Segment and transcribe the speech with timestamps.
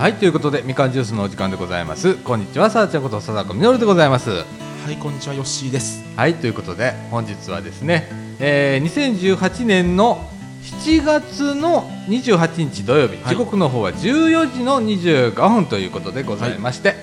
[0.00, 2.14] はいということでみかんジュースのお時間でございます。
[2.14, 4.30] こんにちはさあちゃんこと貞子みのるでございます。
[4.30, 4.44] は
[4.90, 6.02] いこんにちはヨッシーです。
[6.16, 8.08] はいということで本日はですね、
[8.38, 10.26] えー、2018年の
[10.62, 13.34] 7月の28日土曜日、はい。
[13.34, 16.94] 時刻の方は14時の25分ということでございまして、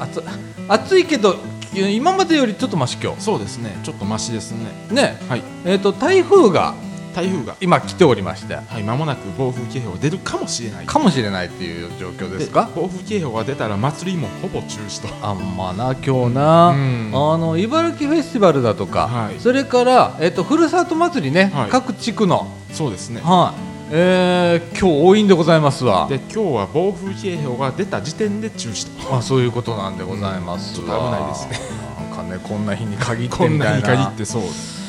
[0.00, 0.24] 暑
[0.66, 1.36] 暑いけど
[1.72, 4.66] 今までよりちょっとマシ今そうですねちょっとマシですね。
[4.88, 5.42] 日ねはい。
[5.64, 6.74] えっ、と台風が
[7.14, 10.86] 台風が今来ておりましてはい間もなく暴風警報が出るかもしれない。
[10.86, 12.70] かもしれないっていう状況ですか？
[12.74, 15.26] 暴風警報が出たら祭りもほぼ中止と。
[15.26, 17.10] あんまな今日な、うん。
[17.12, 19.40] あの茨城フェスティバルだとか、はい。
[19.40, 21.70] それから、えっとふるさと祭りね、はい。
[21.70, 23.20] 各地区の、そうですね。
[23.22, 23.60] はい。
[23.92, 26.06] えー、今日多いんでございますわ。
[26.08, 29.16] で今日は暴風警報が出た時点で中止と。
[29.16, 31.58] あそういうことなんでございますわ、うん危ないですね。
[31.98, 33.88] なんかねこんな日に限ってこんみたいな。
[33.88, 34.42] なに限ってそう。
[34.42, 34.79] です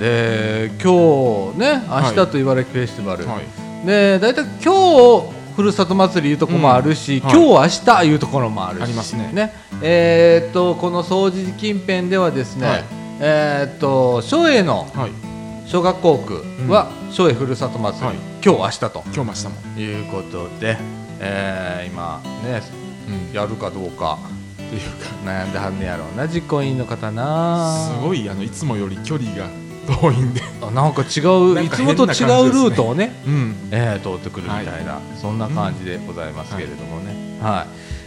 [0.00, 2.16] で今日ね明はい。
[2.16, 3.86] 日と茨城フェスティバル、はい。
[3.86, 7.36] で大体今日ふるさと祭りいうとこもあるし、うんはい。
[7.36, 9.52] 今日明日いうところもあるしありますね。
[9.82, 12.84] えーっとこの総除近辺ではですね、はい。
[13.20, 15.10] えーっと松江のはい。
[15.66, 18.16] 小学校区は松江ふるさと祭り、はい。
[18.42, 19.02] 今日明日と。
[19.04, 19.80] 今日も明日も。
[19.80, 20.78] いうことで、
[21.20, 22.62] えー今ね
[23.30, 23.36] うん。
[23.36, 24.18] やるかどうか
[24.54, 27.90] っていうか悩んではんねやろうな実行委員の方な。
[27.94, 29.46] すごいあのいつもより距離が
[30.00, 30.40] 遠いんで。
[30.62, 33.56] あなんか違ういつもと違うルートをねうん。
[33.70, 37.66] えー、通ってくるみたいな、そんな感じでございますけれどもね、はい。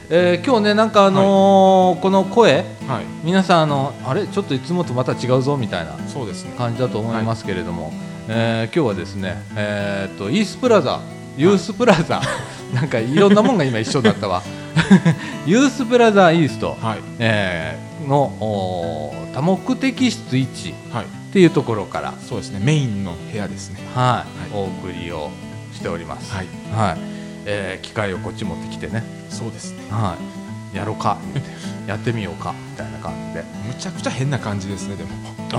[0.10, 3.06] えー今日ねなんかあのーこの声はい。
[3.24, 4.28] 皆さんあのあれ？
[4.28, 6.54] ちょっといつもとまた違うぞみたいなそうですね。
[6.58, 7.92] 感じだと思いますけれども、
[8.28, 11.00] えー今日はですねえーっとイースプラザ
[11.38, 12.22] ユースプラザ、
[12.76, 14.44] なんかいろんなもんが今一緒だったわ。
[15.46, 17.00] ユースプラザイースト、はい。
[17.20, 18.34] えーの
[19.34, 22.14] 多目的室1はいっていうところから。
[22.20, 22.60] そうですね。
[22.64, 23.80] メインの部屋ですね。
[23.96, 24.62] はい、はい。
[24.62, 25.32] お送りを
[25.72, 26.32] しております。
[26.32, 26.48] はい。
[26.72, 26.98] はい、
[27.48, 29.80] えー機械をこっち持ってきてね、そうですね。
[29.90, 30.16] は
[30.72, 31.18] い、やろうか。
[31.88, 32.54] やってみようか。
[32.54, 35.10] みたいな感じで、むちゃくちゃ変な感じですねでも。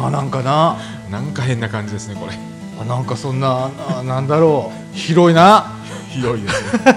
[0.06, 0.76] あなんかな、
[1.10, 2.38] なんか変な感じですねこれ。
[2.80, 3.68] あなんかそんな
[3.98, 4.96] あなんだろう。
[4.96, 5.72] 広いな。
[6.08, 6.82] 広いですね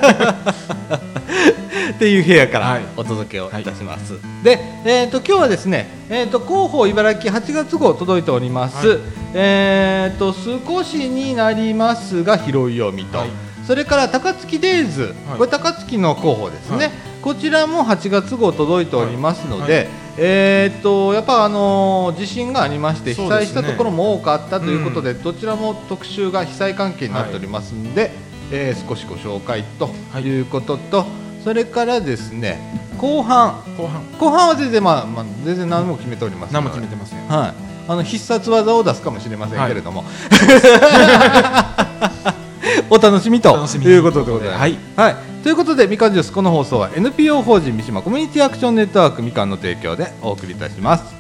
[1.98, 2.84] っていう部屋からはい。
[2.96, 4.14] お届けをいたします。
[4.44, 8.88] で、えっ、と今日はですね、えっ、と広報茨城8月号届いております。
[8.88, 9.00] はい。
[9.34, 13.18] えっ、と少しになりますが広い読みと。
[13.18, 13.30] はい。
[13.66, 15.38] それから高槻デイズ、はい。
[15.40, 16.92] これ高槻の広報ですね、はい。
[17.24, 19.84] こちらも8月号届いておりますので、はい。
[19.86, 28.12] はいえーっとやっぱあのー地震がありまして被災したところも多かったということで、どちらも特集が被災関係になっておりますので、
[28.52, 30.24] えー少しご紹介とはい。
[30.24, 31.06] いうことと、
[31.48, 32.60] それからですね
[32.98, 33.64] 後半。
[33.78, 34.04] 後半。
[34.20, 37.54] 後半は全然まあ、まあ、全然何も決めております何も決めてませんはい、
[37.88, 40.04] あの必殺技を出すかもしれませんけれども、
[42.92, 44.60] お楽しみとお楽しみいうことでございます。
[44.60, 44.78] はい。
[44.98, 51.17] はい、ということでみかんジュースこの放送は NPO 法人三島コミュニティアクションネットワークみかんの提供でお送りいたします。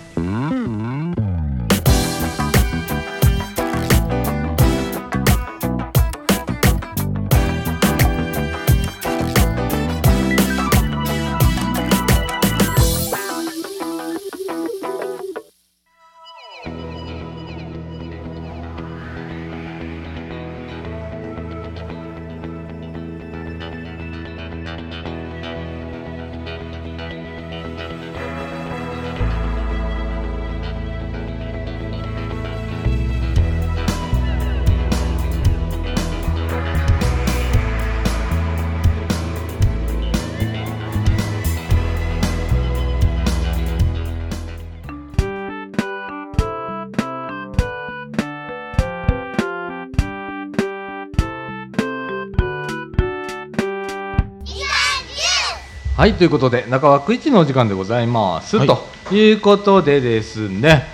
[55.97, 58.67] はいということで中枠一のお時間でございます、はい。
[58.67, 60.85] ということでですね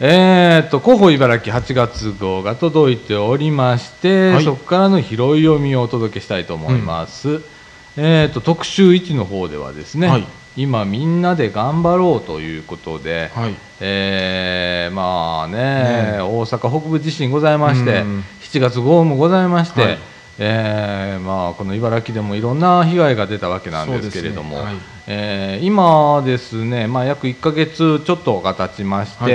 [0.00, 4.44] えー、と広報茨城8月号が届いておりまして、はい。
[4.44, 7.40] そこからの拾い読みをお届けしたいと思います、
[7.96, 10.26] えー、と特集1の方ではですね、はい。
[10.56, 13.54] 今みんなで頑張ろうということで、はい。
[13.78, 16.20] えーまあねね。
[16.20, 19.98] 大阪北部地震ございまして、うん7月豪雨もございまして、はい
[20.40, 24.62] えーまあ、この茨城でもいろんな被害が出たわけなんですけれども、ね。
[24.62, 24.74] はい。
[25.08, 29.32] えー今ですね、まあ、約1か月ちょっとが経ちまして、はい。
[29.32, 29.34] い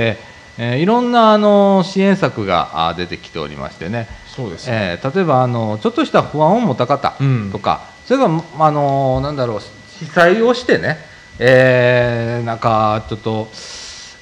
[0.57, 4.99] えーいろんなあの支援策があ出てきておりましてね、そうですね。
[5.01, 7.49] えー例えばあのちょっとした不安を持った方うん。
[7.51, 9.59] とか、それからあのなんだろう
[9.99, 10.97] 被災をしてね、
[11.37, 13.49] えーなんかちょっと、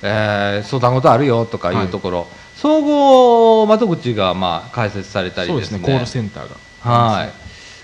[0.02, 5.80] えー相談事あるよとかいうところ、総合窓口がまあ開設されたりですすね。
[5.80, 7.34] コールセンターがはい。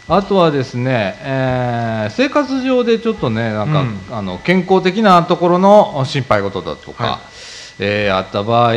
[0.09, 3.99] あとはですね、えー生活上でちょっとねなんか、うん。
[4.11, 7.19] あの健康的なところの心配事だとか、はい。
[7.79, 8.73] えーあった場合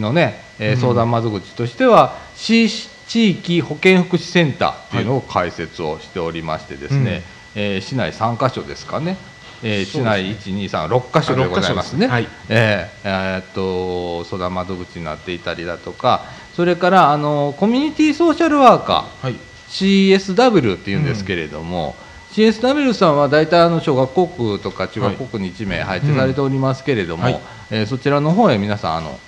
[0.00, 0.80] のね、えーうん。
[0.80, 2.68] 相談窓口としては、市
[3.06, 7.22] 地域保健福祉センターっていうのを開設をしておりましてですね、
[7.54, 9.18] えー市内3カ所ですかね、
[9.62, 12.06] えー市内1236カ所でございますね。
[12.06, 12.28] はい。
[12.48, 16.24] えーえーっと相談窓口になっていたりだとか
[16.54, 19.36] それからあのコミュニティソーシャルワーカーはい。
[19.68, 21.96] CSW っていうんですけれども、
[22.32, 27.40] CSW さんは大体あの小学校区とか中学校区に1名配置されておりますけれども、うんはい。
[27.70, 29.18] えーそちらの方へ皆さんあの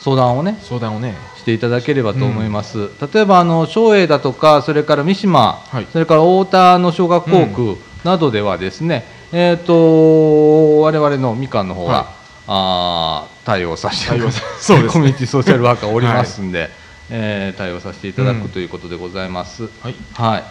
[0.00, 1.14] 相談をね相談をね。
[1.36, 5.86] していただければと思います、例えばあの松栄だとかそれから三島、はい。
[5.92, 12.17] それから太田の小学校区などではですね、えっ、と我々のみかんの方が、はい
[12.50, 14.88] あー対応させて対応さそうですね。
[14.92, 16.70] コミュニティソーシャルワーカーおりますんで、
[17.10, 19.64] えー対応させていただくうんということでございます。
[19.82, 19.94] はい。
[20.14, 20.44] はい、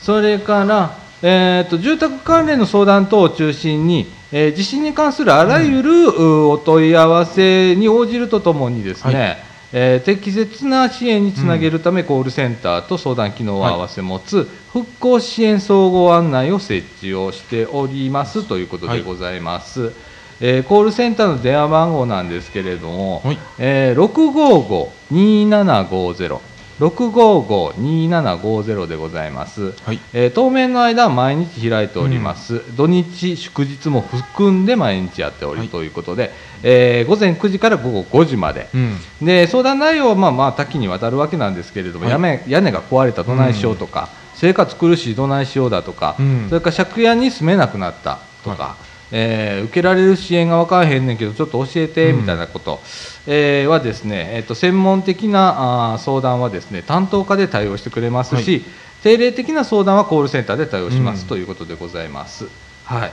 [0.00, 0.92] それから、
[1.22, 9.38] えー、と住宅関連の相談等を中心に、えー地震に関するあらゆる、うお問い合わせに応じるとともにですね、はい。
[9.72, 19.92] えー適切な支援につなげるため、コールセンターと相談機能を合わせ持つ、復興支援総合案内を設置をしておりますということでございます。
[20.40, 23.38] えーコールセンターの電話番号なんですけれども、はい。
[23.58, 26.38] えー655-2750
[26.78, 30.00] 655-2750でございます、はい。
[30.12, 35.68] えー当面の間は毎日開いております、土日祝日も含んで毎日やっており、はい。
[35.68, 38.98] ということで、えー午前9時から午後5時まで、うん。
[39.22, 42.12] で相談内容はまあまあ多岐にわたるわけなんですけれども、はい。
[42.12, 46.46] 屋根屋根が壊れたどないしようとか、生活苦しいどないしようだとか、うん。
[46.50, 48.76] それから借家に住めなくなったとか、は
[49.12, 52.80] えー受けられる支援が分からへんねんけどちょっと教えてうんみたいなこと、
[53.26, 58.62] えーはですね、えー、と専門的なあー相談はですね担当課で対応してくれますし、はい。
[59.02, 61.28] 定例的な相談はコールセンターで対応します、うん。
[61.28, 62.46] ということでございます。
[62.84, 63.12] はい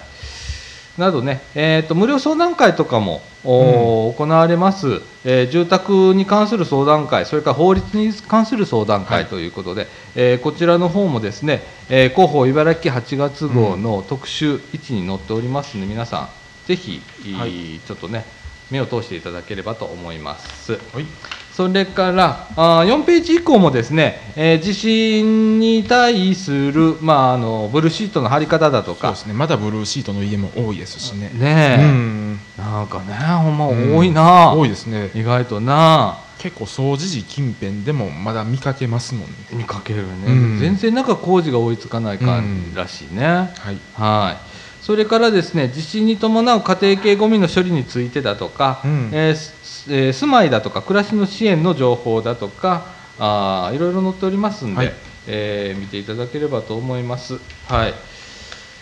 [0.98, 9.24] などね、えー、と無料相談会とかも、おー行われます、えー住宅に関する相談会、それから法律に関する相談はい。
[9.24, 16.30] 会ということで、えーこちらの方もですね、えー広報茨城8月号の特集1に載っておりますので、皆さん、
[16.68, 17.02] ぜひ、
[17.36, 17.80] はい。
[17.80, 18.26] ちょっとね、
[18.70, 20.74] 目を通していただければと思います。
[20.74, 21.06] はい
[21.54, 29.10] それからあー4ページ以降もですね、えー地震に対する、まあ、あのブルーシートの貼り方だとか。
[29.10, 29.34] そうですね。
[29.34, 31.30] まだブルーシートの家も多いですしね。
[31.34, 32.40] ねえ、うん。
[32.58, 35.12] なんかねほんま多いな、多いですね。
[35.14, 36.18] 意外とな。
[36.40, 39.36] 結構掃除時近辺でもまだ見かけますもんね。
[39.52, 40.60] 見かけるね、うん。
[40.60, 44.84] 全然なんか工事が追いつかない感じらしいね、はいはい。
[44.84, 49.10] それからですね地震に伴う家庭系ごみの処理についてだとか、うん。
[49.14, 49.54] えーす
[49.90, 52.86] えー住まいだとか暮らしの支援の情報だとか
[53.20, 54.94] あーいろいろ載っておりますんで、はい。
[55.28, 57.40] えー見ていただければと思います。
[57.68, 57.94] はい。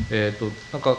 [0.09, 0.97] えー、となんか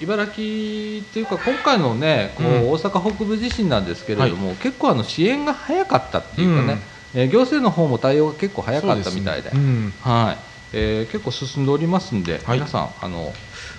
[0.00, 2.70] 茨城っていうか今回のねこう、うん。
[2.70, 6.72] 大阪北部地震なんですけれども、結構あの支援が早かったっていうかね、
[7.14, 7.20] うん。
[7.20, 9.50] えー行政の方も対応が結構早かったみたいで。
[9.50, 9.94] ねうん。
[10.00, 10.38] はい。
[10.72, 12.58] えー結構進んでおりますんで、はい。
[12.58, 13.32] 皆さんあの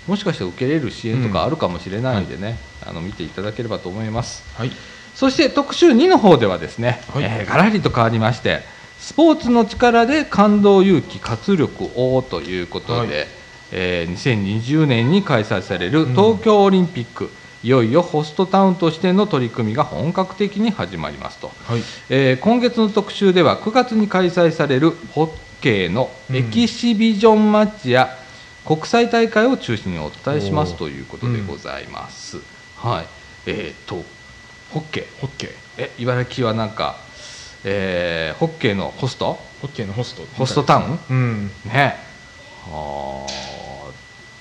[0.08, 4.44] もしかして受けれる支援とかあるかもしれないんでね、あの見ていただければと思います。
[4.58, 4.72] はい
[5.20, 7.24] そして特集2の方ではですね、はい。
[7.26, 8.62] えーガラリと変わりまして
[9.00, 13.28] スポーツの力で感動勇気活力をということで、はい。
[13.74, 16.16] えー2020年に開催されるうん。
[16.16, 17.30] 東京オリンピック、
[17.64, 21.52] いよいよホストタウンとしての取り組みが本格的に始まりますと。
[21.66, 21.82] はい。
[22.10, 28.18] えー今月の特集では9月に開催されるホッケーのエキシビジョンマッチや
[28.66, 32.38] 国際大会を中心にお伝えしますということでございます。
[32.78, 33.06] はい、
[33.48, 34.06] えー、と
[34.72, 35.20] ホッケー。
[35.20, 35.50] ホッケー。
[35.78, 36.98] え茨城はなんか、
[37.64, 39.40] えーホッケーのホスト？
[39.62, 40.26] ホッケーのホスト。
[40.38, 41.00] ホストタウン？
[41.10, 41.52] うん。
[41.66, 41.98] ね。
[42.66, 43.50] はあ。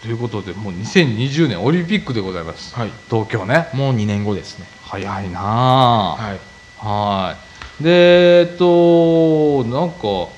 [0.03, 2.91] ということでもう2020年オリンピックでございます、はい。
[3.11, 3.69] 東京ね。
[3.75, 4.67] もう2年後ですね。
[4.85, 6.17] 早いなあ。
[6.17, 6.39] はい。
[6.79, 7.37] は
[7.81, 7.83] い。
[7.83, 10.29] で、えっと、なんか、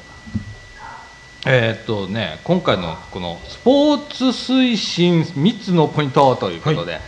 [1.47, 7.01] えっとね、今回のこのスポーツ推進3つのポイントということで、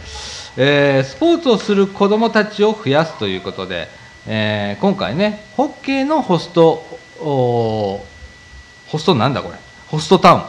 [0.56, 3.88] えースポーツをする子どもたちを増やすということで、
[4.26, 6.84] えー今回ね、ホッケーのホスト、
[7.20, 8.04] お
[8.88, 9.56] ホストなんだこれ、
[9.88, 10.42] ホストタウン。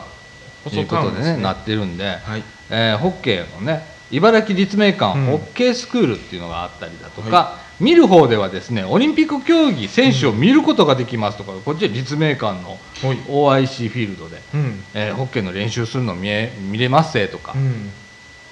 [0.69, 2.43] ということでね、なってるんで、はい。
[2.69, 5.25] えーホッケーのね茨城立命館うん。
[5.25, 13.17] ホッケースクールっていうのがあったりだとか、見る方ではですねオリンピック競技選手を見ることができますとか、こっちは立命館のはい。
[13.27, 14.83] OIC フィールドで、うん。
[14.93, 17.91] えーホッケーの練習するの見え見れますぜとか、うん。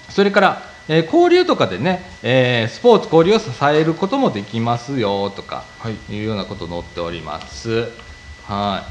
[0.10, 6.14] それから、えー交流とかでね、えースポーツ交流を支えることもできますよとかはい。
[6.14, 7.90] いうようなこと載っております。
[8.46, 8.84] は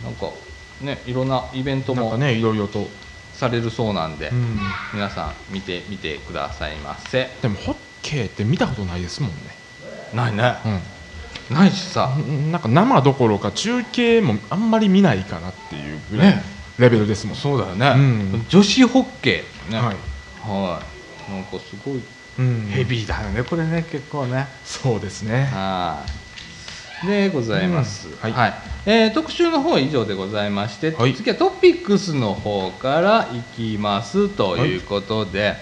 [0.00, 0.04] い。
[0.04, 0.30] なんか
[0.80, 2.88] ねいろんなイベントもなんかねいろいろと、
[3.34, 4.58] されるそうなんで、うん、
[4.94, 7.28] 皆さん見てみてくださいませ。
[7.40, 9.36] でもホッケーって見たことないですもんね、
[10.12, 10.54] ないね。
[11.50, 12.16] うないしさ。
[12.16, 16.42] ん、なんか生どころか中継もあんまり見ないかなっていうぐらい
[16.78, 18.46] レベルですもん、そうだよね、うん。
[18.48, 19.78] 女子ホッケーね。
[19.78, 19.96] はい。
[20.40, 20.97] はい
[21.28, 22.02] なんかすごい
[22.38, 24.46] うん、ヘビーだよねこれね結構ね。
[24.64, 25.46] そうですね。
[25.46, 26.04] は
[27.02, 27.06] い。
[27.06, 28.32] でございます、うん。
[28.32, 28.54] はい。
[28.86, 31.14] えー特集の方は以上でございまして、はい。
[31.14, 35.56] 次はトピックスの方からいきますということで、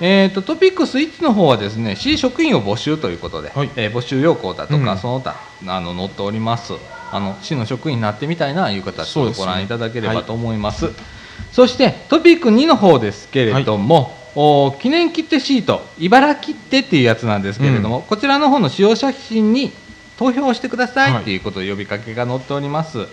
[0.00, 3.70] えー、とトピックス1の方はですね市職員を募集ということで、はい。
[3.76, 4.98] えー募集要項だとか、うん。
[4.98, 5.36] その他
[5.66, 6.72] あの載っております。
[7.10, 9.46] あの市の職員になってみたいないう方そうですね。
[9.46, 10.90] ご覧いただければと思います。
[11.52, 19.72] そしてトピック2の方ですけれども、お記念切手シート茨城切手っていうやつなんですけれども、こちらの方の使用写真に
[20.16, 21.22] 投票してくださいはい。
[21.22, 23.08] っていうことで呼びかけが載っております。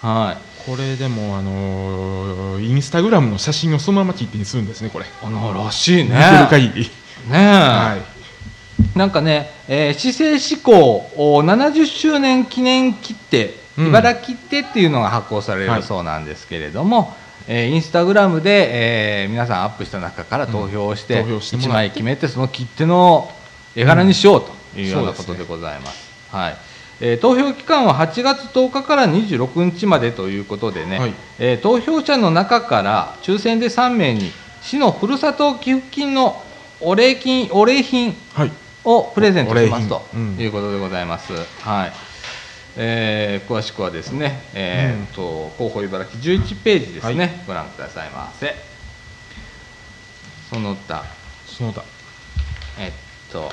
[0.00, 0.70] はい。
[0.70, 5.04] これでもあのーインスタグラムの写真をそのまま切手にするんですねこれ。
[5.22, 6.16] あのらしいね。
[6.16, 6.82] 見てる限り。
[6.84, 6.90] ね
[7.32, 7.98] え、は
[8.94, 8.98] い。
[8.98, 10.72] なんかね、えー、市政施行
[11.16, 13.86] お70周年記念切手、うん。
[13.88, 15.80] 茨城切手っていうのが発行されはい。
[15.82, 17.14] るそうなんですけれども、
[17.48, 21.74] えーインスタグラムで、えー皆さんアップした中から投票をして,、うん投票しても1らって。
[21.74, 23.30] 枚決めてその切手の
[23.76, 24.42] 絵柄にしよう
[24.74, 26.10] というようなことでございます。
[26.30, 26.56] はい。
[27.00, 31.14] えー投票期間は8月10日から26日までということでね、はい。
[31.38, 34.30] えー投票者の中から抽選で3名に
[34.62, 36.40] 市のふるさと寄付金の
[36.80, 38.52] お礼金お礼品はい。
[38.84, 40.02] をプレゼントしますと
[40.38, 41.32] いうことでございます。
[41.60, 41.92] はい。
[42.76, 47.30] えー詳しくはですね、えーっと広報茨城11ページですね、はい。
[47.46, 48.54] ご覧くださいませ。
[50.50, 51.04] その他。
[51.46, 51.84] その他。
[52.78, 52.92] えっ
[53.32, 53.50] と。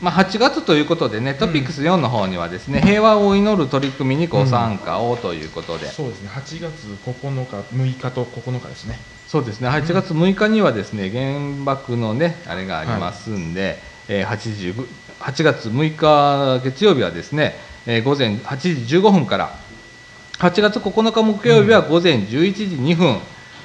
[0.00, 6.28] まあ、8月ということでね、トピックス4の方にはですね、平和を祈る取り組みにご参加をということで、そうですね。
[6.28, 8.98] 8月9日6日と9日ですね。
[9.26, 9.68] そうですね。
[9.68, 14.74] 8月6日にはですね原爆のねあれがありますんで、えー8時
[15.20, 19.54] 8月6日月曜日はですね、えー午前8時15分から。
[20.38, 23.18] 8月9日木曜日は午前11時2分、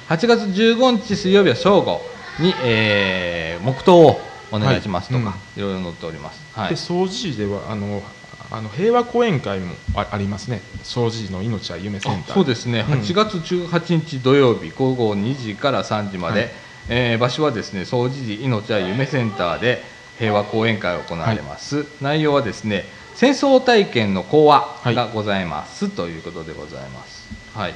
[0.08, 2.00] 8月15日水曜日は正午
[2.38, 4.20] に、えー黙祷を
[4.52, 5.60] お願いしますとか、はい。
[5.60, 6.40] いろいろ載っております。
[6.54, 6.68] はい。
[6.70, 8.02] で掃除時ではあの
[8.50, 10.62] あの平和講演会もあありますね。
[10.82, 12.94] 掃除時の命は夢センターそうですね、うん。
[13.00, 16.50] 8月18日土曜日午後2時から3時まで、はい。
[16.90, 19.82] えー場所はですね総持寺命は夢センターで
[20.18, 22.86] 平和講演会が行われます、内容はですね
[23.18, 27.28] 戦争体験の講話がございます、ということでございます。
[27.52, 27.74] はい。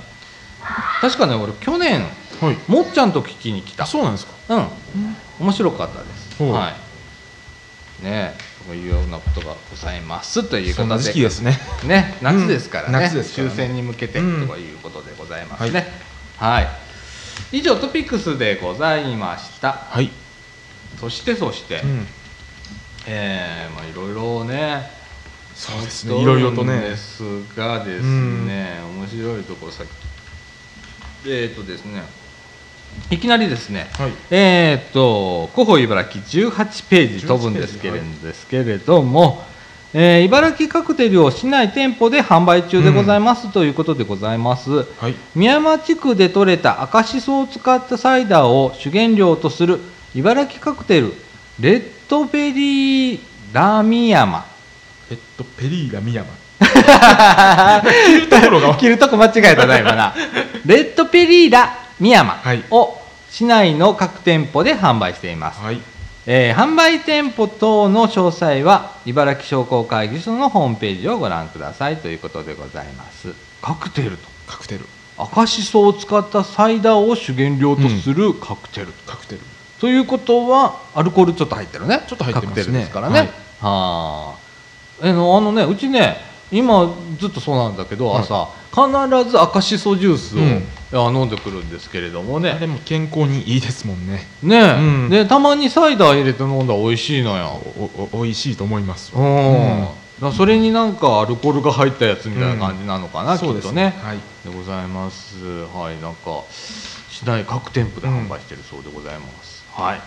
[1.01, 2.03] 確かね俺去年
[2.41, 2.57] はい。
[2.69, 3.83] もっちゃんと聞きに来た。
[3.83, 4.33] あそうなんですか。
[4.51, 4.69] うん。
[5.41, 6.41] 面白かったです。
[6.45, 6.73] は
[8.01, 8.05] い。
[8.05, 8.35] ね
[8.65, 11.59] そういうようなことがございますというそんなことでですね。
[11.87, 13.03] ね、夏ですからね、うん。
[13.03, 13.49] 夏ですね。
[13.49, 15.89] 終戦に向けてとうんいうことでございますね。
[16.37, 16.69] はい、
[17.51, 19.73] 以上トピックスでございました。
[19.91, 20.09] はい、
[21.01, 22.07] そしてそして、うん、
[23.09, 25.02] えーまあいろいろね、
[25.55, 26.21] そうですね。
[26.21, 26.81] いろいろとね。
[26.81, 27.23] です
[27.57, 29.91] がですね、面白いところさっき。
[31.31, 32.03] えっ、とですね、
[33.11, 33.89] いきなりですね。
[33.95, 34.13] はい。
[34.31, 38.27] えーっと広報茨城18ページ飛ぶんですけれ,、18ページ。
[38.27, 39.45] ですけれども、
[39.95, 44.71] えー茨城カクテルを市内店舗で販売中でございます、ということでございます。
[45.01, 45.15] はい。
[45.35, 49.79] 宮山地区で採れた赤しそを使ったサイダーを主原料とする
[50.15, 51.15] 茨城カクテル
[51.61, 53.21] レッドベリー
[53.53, 54.47] ラミヤマ
[55.13, 56.29] えっとペリーラミヤマ
[57.83, 60.15] 切るところが切るとこ間違えたな今な。
[60.65, 62.65] レッドペリーラミヤマはい。
[62.71, 62.99] を
[63.31, 65.61] 市内の各店舗で販売しています。
[65.61, 65.81] はい。
[66.25, 73.35] えー販売店舗等の詳細は茨城商工会議所のホームページをご覧くださいということでございます。
[73.61, 74.29] カクテルと。
[74.47, 74.87] カクテル。
[75.19, 79.41] 赤しそを使ったサイダーを主原料とするカクテル、カクテル。
[79.79, 82.03] ということはアルコールちょっと入ってるね。
[82.09, 82.63] ちょっと入ってますね。
[82.63, 83.29] カクテルですからね、はい。
[83.29, 84.43] はあ
[85.03, 86.17] えのあのねうちね
[86.51, 88.23] 今ずっとそうなんだけど、はい。
[88.23, 90.63] 朝必ず赤しそジュースを、うん。
[90.95, 94.29] あ飲んでくるんですけれどもあねれも健康にいいですもんね。
[94.43, 95.09] ねえ、うん。
[95.09, 97.61] でたまにサイダー入れて飲んだら美味しいのよ。
[97.79, 99.13] おお美味しいと思います。
[99.15, 99.89] うん、うん。
[100.21, 103.95] だそれになんかアルコールが入ったやつみたいな感じなのかな、うですっとね。
[104.03, 104.19] はい。
[104.45, 105.43] でございます。
[105.75, 106.45] はいなんか
[107.09, 110.01] 市内各店舗で販売してるそうでございます、はい。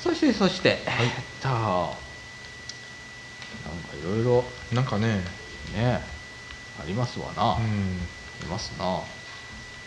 [0.00, 2.03] そしてそして、えっと
[3.70, 5.20] かいろいろなんかね。
[5.74, 6.00] ね
[6.80, 7.98] ありますわな、あうん。
[8.42, 8.84] りますな。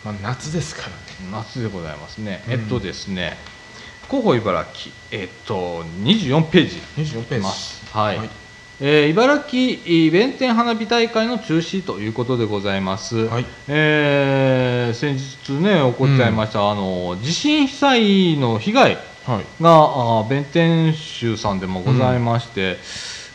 [0.04, 0.94] まあ夏ですからね。
[1.32, 2.52] 夏でございますね、うん。
[2.52, 3.36] えっとですね
[4.06, 6.76] 広報茨城えっと24ページ。
[6.96, 7.44] 24ページ。
[7.44, 7.84] ます。
[7.92, 8.30] はい、
[8.80, 13.46] えー茨城弁天花火大会の中止ということでございます、はい。
[13.66, 19.62] えー先日ね起こっちゃいました、あの地震被災の被害はい。
[19.62, 22.78] があー弁天州さんでもございまして、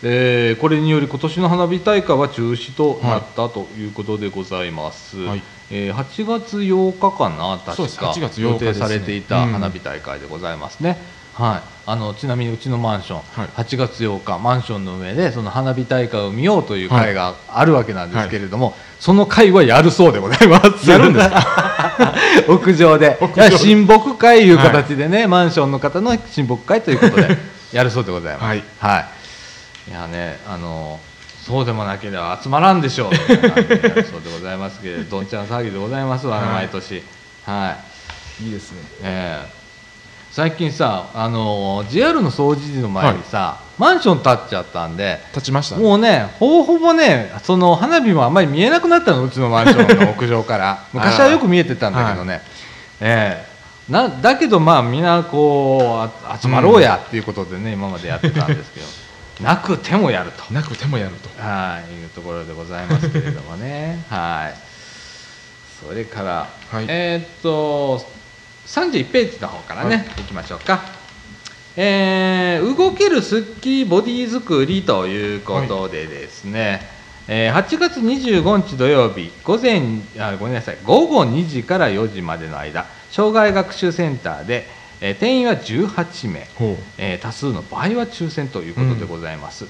[0.06, 5.42] えーこれにより今年の花火大会は中止となったということでございます、はい。
[5.72, 8.12] えー8月8日かな確か。
[8.12, 10.98] 8月8予定されていた花火大会でございますね、
[11.34, 13.48] はい、あのちなみにうちのマンション、はい。
[13.48, 20.90] 8月8日マンションの上でその花火大会を見ようという会があるわけなんですけれども、その会はやるそうでございます。
[20.90, 22.14] やるんですか？
[22.50, 23.18] 屋上で。
[23.58, 27.38] 親睦会いう形でね、マンションの方の親睦会ということで
[27.72, 28.46] やるそうでございます。
[28.46, 28.64] はい。
[28.80, 29.08] は
[29.88, 31.00] い、いやねあの
[31.46, 36.68] そうでもなければ集まらんでしょうみそうでございますけれどどんちゃん騒ぎでございますわ、はい。
[36.68, 37.04] 毎年。
[37.46, 37.78] は
[38.40, 38.46] い。
[38.46, 38.78] いいですね。
[39.02, 39.64] ええ。
[40.32, 45.84] 最近さあの JR の掃除時の前にさ、マンション建っちゃったんで立ちましたね。
[45.84, 50.86] もうねほぼほぼねその花火もあんまり見えなくなったのうちのマンションの 屋上から。
[50.94, 52.42] 昔はよく見えてたんだけどね、
[53.02, 53.46] え
[53.90, 53.92] え。
[53.92, 58.86] なだけどまあみんなこうあ集まろうやっていうことでね、今までやってたんですけど
[59.42, 60.54] なくてもやると。
[60.54, 61.30] なくてもやると。
[61.42, 64.04] はいいうところでございますけれどもね。
[64.10, 64.58] はい。
[65.88, 66.86] それから、はい。
[66.88, 68.06] えーっと
[68.68, 70.82] 31ページの方からね、い、きましょうか。
[71.76, 76.88] えー動けるスッキリボディ作りということでですね、
[77.28, 79.82] えー8月25日土曜日午前
[80.20, 84.68] あごめんなさい午後2時から4時までの間障害学習センターで、
[85.06, 86.48] えー定員は18名。
[86.98, 89.68] えー多数の場合は抽選ということでございます、う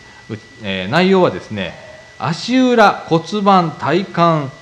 [0.61, 1.73] えー内容はですね
[2.19, 4.11] 足裏骨盤体幹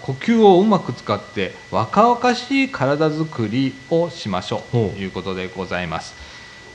[0.02, 4.72] 呼吸をうまく使って若々しい体づくりをしましょう。
[4.72, 6.16] ということでございます、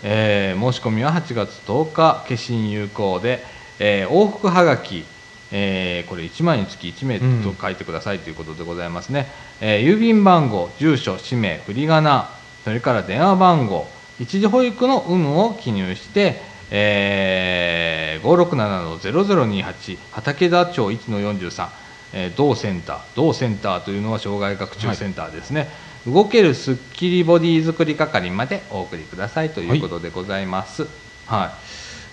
[0.02, 3.42] えー申し込みは8月10日消印有効で、
[3.78, 5.04] えー往復はがき。
[5.52, 8.18] えーこれ1枚につき1名と書いてください。
[8.18, 9.26] ということでございますね、
[9.62, 12.28] えー郵便番号住所氏名振り仮名
[12.64, 13.86] それから電話番号
[14.18, 21.68] 一時保育の有無を記入して、えー、567-0028畠田町1-43、
[22.14, 25.68] えー同センター同センターというのは障害学習センターですね、
[26.06, 30.86] 動けるスッキリボディ作り係までお送りくださいということでございます。
[31.26, 31.52] は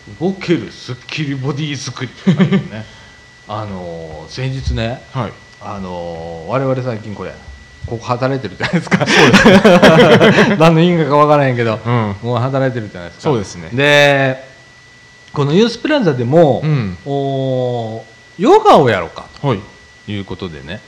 [0.09, 2.11] い、動けるスッキリボディ作り
[2.69, 2.85] ね。
[3.47, 5.33] あのー先日ねはい。
[5.61, 7.33] あのー我々最近これ
[7.85, 9.05] ここ働いてるじゃないですか。
[10.57, 12.15] 何の因果かわからへんけど、うん。
[12.21, 13.23] もう働いてるじゃないですか。
[13.23, 13.69] そうですね。
[13.73, 14.53] で
[15.33, 16.97] このユースプラザでも、うん。
[17.05, 18.01] おー
[18.37, 19.59] ヨガをやろうかはい。
[20.05, 20.79] ということでね、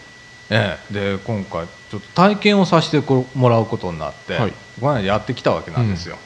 [0.50, 4.54] ええ、で今回ちょっと体験をさせてこもらうことになって、はい。
[4.80, 6.18] この間やってきたわけなんですよ、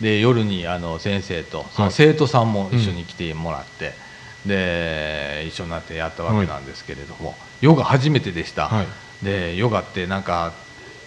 [0.00, 1.94] で夜にあの先生とそのはい。
[1.94, 3.94] 生徒さんも一緒に来てもらって、
[4.46, 8.86] で一緒になってやったわけなんですけれども、ヨガ初めてでした、はい
[9.22, 10.52] でヨガってなんか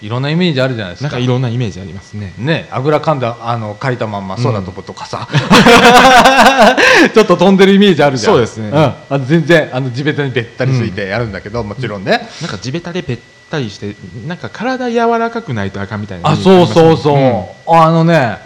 [0.01, 1.09] いろんなイメージあるじゃないですか。
[1.09, 2.33] なんかいろんなイメージありますね。
[2.37, 5.27] ね、あぐらかんだあの書いたまんま空飛ぶとかさ、
[7.13, 8.33] ちょっと飛んでるイメージあるじゃん。
[8.33, 8.69] そうですね。
[8.69, 13.95] ん、あの全然あの地べたにべったりついてやるんだけど、もちろんね、なんか地べたでべったりして
[14.27, 18.37] なんか体柔らかくないとあかんみたいなあイメージそうそうそう、あのね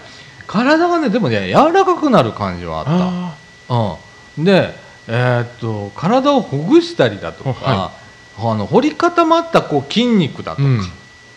[0.48, 3.76] 体がねでもね柔らかくなる感じはあった。
[3.76, 3.96] あ
[4.38, 4.74] うん、で、
[5.08, 7.92] えーっと体をほぐしたりだとか、は
[8.42, 10.82] あの凝り固まったこう筋肉だとか、うん。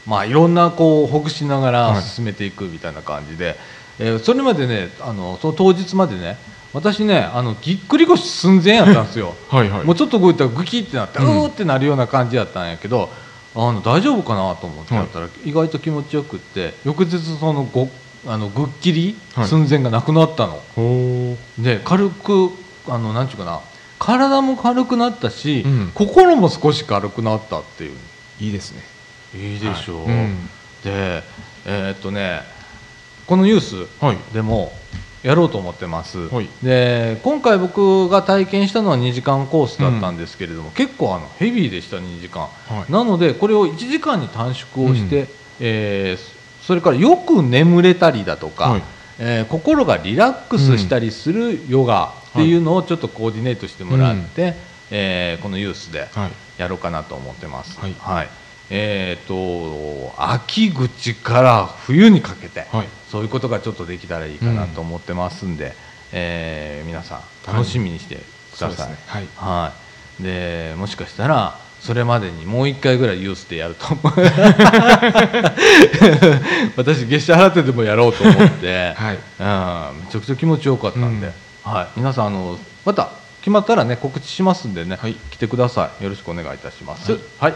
[0.07, 2.03] まあ、いろんなこうほぐしながらはい。
[2.03, 3.57] 進めていくみたいな感じで、
[3.99, 6.37] えーそれまでねあのその当日までね
[6.73, 9.35] 私ねあのぎっくり腰寸前やったんですよ。
[9.51, 9.85] あ はいはい。
[9.85, 13.11] もうちょっと動いたらグキってなって、ううんーってなるような感じやったんやけど
[13.55, 17.88] あの大丈夫かなと思ってやったら、意外と気持ちよくって翌日そのご
[18.27, 19.49] あのぐっきりはい。
[19.49, 20.61] 寸前がなくなったの。
[20.75, 22.51] ほで軽く
[22.88, 23.61] あのなんちゅうかな
[24.03, 25.91] 体も軽くなったし、うん。
[25.95, 27.93] 心も少し軽くなったっていう。
[27.93, 28.83] ういいですね。
[29.37, 30.15] いいでしょう、はい。
[30.15, 30.37] うん。
[30.83, 31.23] で
[31.65, 32.41] えーっとね
[33.29, 34.19] このユースはい。
[34.35, 34.73] でも
[35.23, 36.49] やろうと思ってます、はい。
[36.65, 42.93] で今回僕が体験したのは2時間コースだったんですけれども、結構あのヘビーでした2時間、はい。
[42.93, 45.29] なのでこれを1時間に短縮をして、うん。
[45.61, 48.83] えーそれからよく眠れたりだとか、はい。
[49.21, 54.55] えー心がリラックスしたりするヨガっていうのをちょっとコーディネートしてもらって、
[54.90, 56.33] えーこのユースではい。
[56.59, 57.79] やろうかなと思ってます。
[57.81, 57.88] は
[58.23, 58.29] い。
[58.71, 62.88] えー、と秋口から冬にかけて、はい。
[63.11, 65.75] そういうことがちょっとできたらいいかなと思ってますんで、
[66.12, 68.68] えー皆さん楽しみにしてください。
[68.68, 69.29] そうですねはい。
[69.37, 69.73] は
[70.21, 74.03] い、でもしかしたらそれまでにもう一回ぐらいユースでやると思う。
[76.77, 79.18] 私月謝払ってでもやろうと思って、はい。
[79.97, 80.05] うん。
[80.05, 81.33] めちゃくちゃ気持ちよかったんで、うん
[81.64, 85.14] はい、皆さんあのまた決まったらね告知しますんでね、はい。
[85.14, 86.05] 来てください。
[86.05, 87.12] よろしくお願いいたします。
[87.12, 87.20] はい。
[87.38, 87.55] はい、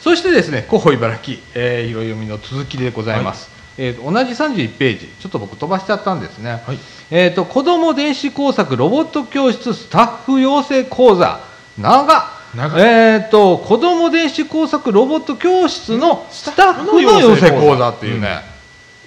[0.00, 5.06] そしてですね広報茨城、えー、広読みの続きでございます、えーと同じ31ページ。
[5.18, 6.78] ちょっと僕飛ばしちゃったんですね、はい。
[7.10, 11.40] えー、と子ども電子工作ロボット教室スタッフ養成講座。
[11.78, 12.06] 長
[12.54, 17.88] 長えー、と子ども電子工作ロボット教室のスタッフの養成講座。
[17.90, 18.40] っていうね、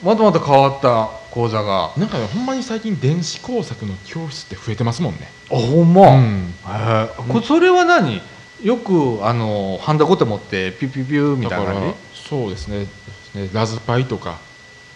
[0.04, 1.92] またまた変わった講座が。
[1.98, 5.28] なんかねほんまに最近電子工作の教室って増えてますもんね。
[5.52, 6.54] あほんま、うん。
[6.66, 8.22] へーこれそれは何？
[8.64, 12.28] よくあのハンダゴテ持ってピュピュピュみたいな感じ？
[12.28, 12.88] そうですね。
[13.36, 14.40] ねラズパイとか、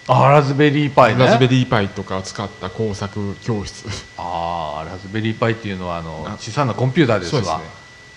[0.08, 1.25] あラズベリーパイね。
[1.25, 3.86] ラズベリーパイとかを使った工作教室。
[4.17, 7.62] あーラズベリーパイっていうのはあのあ小さなコンピューターですわ。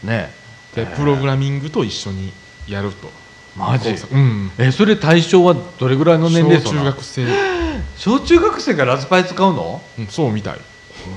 [0.05, 0.09] ね。
[0.09, 0.33] ね。
[0.77, 2.33] でプログラミングと一緒に
[2.69, 3.11] やると
[3.57, 3.91] マジ？
[3.91, 4.51] うん。
[4.59, 7.27] えそれ対象はどれぐらいの年齢層小中学生、
[7.97, 9.83] 小中学生がラズパイ使うの？
[9.99, 10.59] うん、そうみたい。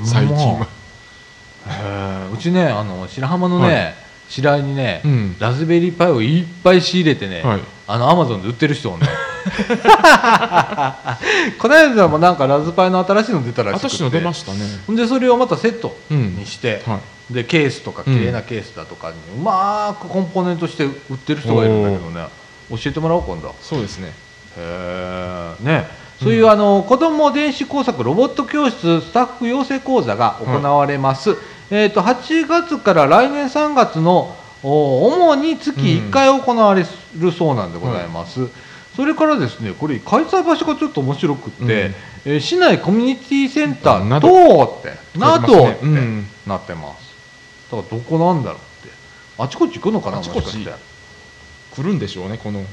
[0.03, 0.67] 最近は。
[1.67, 2.33] へー。
[2.33, 3.95] うちねあの白浜のね、はい。
[4.29, 5.35] 白井にね、うん。
[5.39, 7.61] ラズベリーパイをいっぱい仕入れてね、はい。
[7.87, 9.07] あのアマゾンで売ってる人をね
[11.59, 13.87] この間もなんかラズパイの新しいの出たらしくて。
[13.89, 14.59] 私の出ましたね。
[14.89, 16.35] でそれをまたセットうん。
[16.35, 16.99] にして、は
[17.31, 22.27] でケースとか綺麗なケースだとかにうまくコンポーネントして売ってる人がいるんだけどね。
[22.69, 23.55] 教えてもらおう今度。
[23.61, 24.13] そうですね。
[24.57, 26.05] へえね。
[26.21, 31.35] そういう、あの子ども電子工作ロボット教室スタッフ養成講座が行われます、
[31.69, 36.85] えー、と8月から来年3月のお主に月1回行われ
[37.17, 38.47] るそうなんでございます、
[38.95, 41.69] それからですねこれ開催場所がちょっと面白くって、うん。
[41.69, 46.27] えー市内コミュニティセンターな等どってなどってうん。
[46.47, 47.05] なってます。
[47.05, 47.14] だ
[47.71, 48.95] からどこなんだろうって。
[49.37, 50.45] あちこち行くのかなあちこち。
[50.45, 50.95] もしかして。
[51.75, 52.63] 来るんでしょうねこの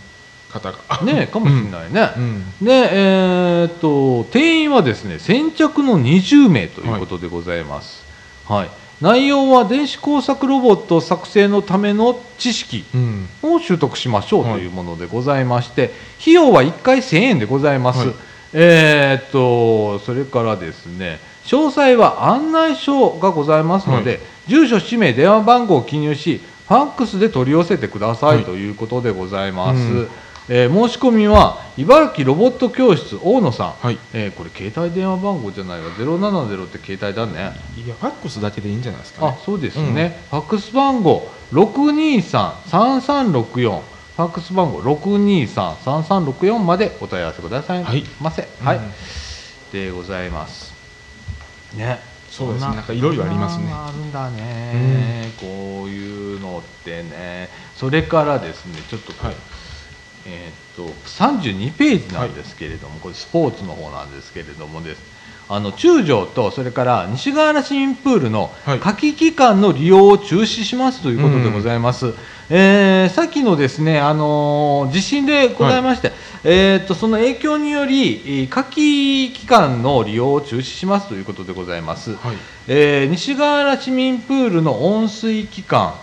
[0.48, 1.02] 方が。
[1.02, 2.44] ねかもしれないね、うん。
[2.62, 8.04] で、えーっと定員はですね先着の20名ということでございます、
[8.46, 8.70] はい。
[9.00, 13.28] 内容は電子工作ロボット作成のための知識うん。
[13.42, 14.60] を習得しましょうとはい。
[14.60, 18.14] いうものでございまして、費用は1回1000円でございます、はい。
[18.52, 28.44] えーっとそれからですね詳細は案内書がございますので、はい住所氏名電話番号を記入しファックスで取り寄せてください、はい。
[28.44, 30.08] ということでございます、うん。
[30.48, 33.98] えー申し込みは茨城ロボット教室大野さん、はい。
[34.12, 35.90] えーこれ携帯電話番号じゃないわ。
[35.92, 37.52] 070って携帯だね。
[37.76, 48.02] いやファックスだけでいいんじゃないですか、ね、あそうですね、ファックス番号623-3364ファックス番号623-3364までお問い合わせくださいはい。
[48.20, 48.90] ませはい、うん。
[49.72, 50.71] でございます
[51.74, 52.00] ね。
[52.30, 52.70] そうですね。
[52.70, 53.70] こなんかいろいろありますね。
[53.70, 57.50] あるんだね、こういうのってね。
[57.74, 59.36] それからですねちょっとはい。
[60.24, 65.11] えーっと32ページなんですけれども、これスポーツの方なんですけれどもです
[65.48, 68.78] あの中条とそれから西川原市民プールのはい。
[68.78, 72.14] 夏季期間の利用を中止しますということでございます、
[72.48, 76.12] えーさっきのですね、あのー地震でございまして、
[76.44, 82.36] えーっとその影響によりえー夏季期間の利用を中止しますということでございます、はい。
[82.68, 85.94] えー西川原市民プールの温水期間、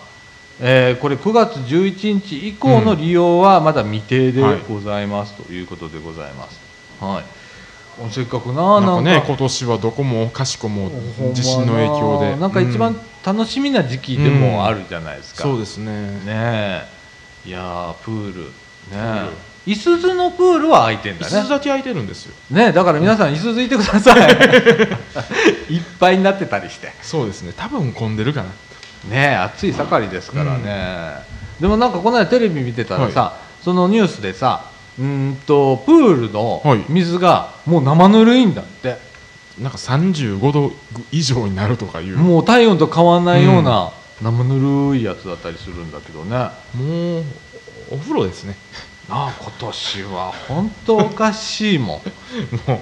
[0.60, 4.58] えーこれ9月11日以降の利用はまだ未定ではい。
[4.68, 6.60] ございます、ということでございます。
[7.00, 7.39] はい。
[8.10, 10.90] せっかくななんかね今年はどこもかしこも
[11.34, 12.36] 地震の影響で。
[12.36, 15.42] なんか一番楽しみな時期でもあるじゃないですか。
[15.42, 15.84] そうですね。
[16.24, 16.86] ねえ。
[17.46, 18.40] いやープール。
[18.44, 19.30] ね。
[19.66, 21.36] いすゞのプールは空いてんだね。
[21.36, 21.48] 椅子。
[21.48, 22.34] だけ空いてるんですよ。
[22.50, 24.32] ねだから皆さんいすゞいてください。
[25.72, 26.92] いっぱいになってたりして。
[27.02, 27.52] そうですね。
[27.56, 28.48] 多分混んでるかな。
[29.08, 31.24] ねえ暑い盛りですからね、
[31.58, 34.69] でもなんかこの間テレビ見てたらさ、そのニュースでさ
[35.00, 36.84] うーんとプールのはい。
[36.88, 38.98] 水がもう生ぬるいんだって、
[39.58, 40.72] なんか35度
[41.10, 42.16] 以上になるとかいう。
[42.18, 46.36] ももう体温と変わらないような生ぬるいやつだったりするんだけどね、
[46.78, 48.56] うお風呂ですね。
[49.08, 52.00] ああ今年は本当おかしいも
[52.68, 52.74] も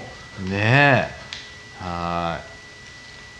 [0.45, 1.09] んねえ。
[1.79, 2.39] は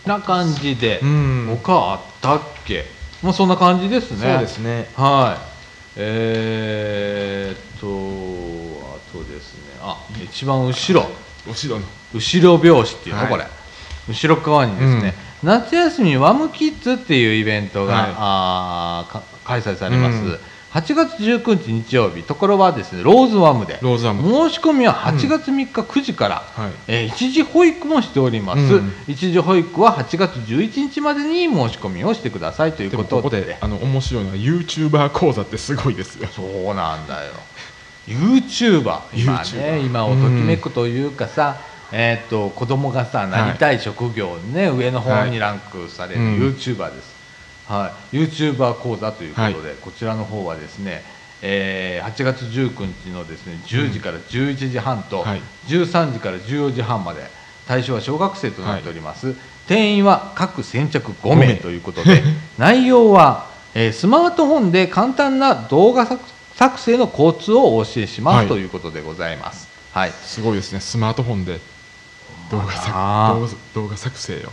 [0.04, 0.08] い。
[0.08, 1.58] な感じで、うん。
[1.62, 2.86] 他あったっけ？
[3.22, 4.32] もうそんな感じですね。
[4.32, 4.88] そうですね。
[4.96, 5.50] はい。
[5.96, 7.86] えー、っと、
[9.10, 11.08] あとですね、あ、一番後ろ、
[11.46, 11.86] 後ろの。
[12.14, 13.30] 後ろ拍子っていうの、はい。
[13.30, 13.46] これ。
[14.08, 18.14] 後ろ側にですね、夏休みワムキッズっていうイベントが、はい。
[18.16, 20.16] あ開催されます。
[20.18, 20.38] うん。
[20.70, 23.80] 8月19日日曜日、ところはですね、ローズワムで。
[23.82, 24.22] ローズワム。
[24.48, 26.72] 申し込みは8月3日9時から、はい。
[26.86, 28.92] えー一時保育もしております、うん。
[29.08, 36.28] 一時保育は8月11日までに申し込みをしてくださいというでことでもここであの面白いのは YouTuber 講座ってすごいですよ。
[36.28, 37.32] そうなんだよ
[38.14, 41.56] YouTuber 今ね今をときめくというかさ、
[41.92, 46.38] えー、と子供がさなりたい職業ね、上の方にランクされるうん。
[46.38, 47.14] YouTuber です、
[47.68, 48.16] はい。
[48.16, 51.02] YouTuber 講座ということで、こちらの方はですね、
[51.42, 55.42] えー8月19日のですね10時から11時半と、はい。
[55.68, 57.22] 13時から14時半まで
[57.66, 59.34] 対象は小学生となっております、
[59.66, 62.22] 定員は各先着5名ということで
[62.58, 66.22] 内容は、えースマートフォンで簡単な動画作
[66.60, 68.46] 作成のコツをお教えします、はい。
[68.46, 69.66] ということでございます。
[69.94, 70.10] はい。
[70.10, 70.80] すごいですね。
[70.80, 71.58] スマートフォンで
[72.50, 74.52] 動画作動画作成よ。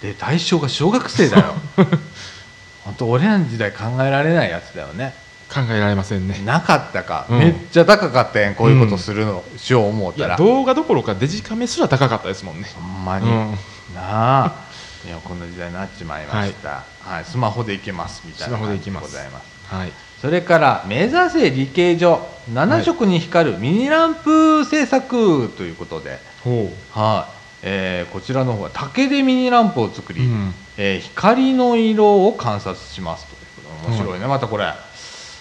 [0.00, 1.52] で対象が小学生だよ。
[2.84, 5.14] 本当俺らの時代考えられないやつだよね。
[5.52, 6.40] 考えられませんね。
[6.42, 7.38] なかったか、うん。
[7.38, 10.36] めっちゃ高かったやんこういうことするの、しよう思ういやたら。
[10.38, 12.70] 動画どころかデジカメすら高かったですもんね。
[12.74, 13.50] ほんまに、うん。
[13.94, 14.54] なあ。
[15.06, 17.24] いやこんな時代になっちまいました、はい。
[17.26, 19.74] スマホでいけますみたいなスマホで感じでございます。
[19.74, 22.32] はいそれから目指せ理系所。
[22.52, 27.32] 7色に光るミニランプ製作ということで、ほはい。
[27.62, 30.54] えーこちらの方は竹でミニランプを作り、うん。
[30.76, 33.32] えー光の色を観察しますと。
[33.32, 34.72] いうことで面白いね、またこれ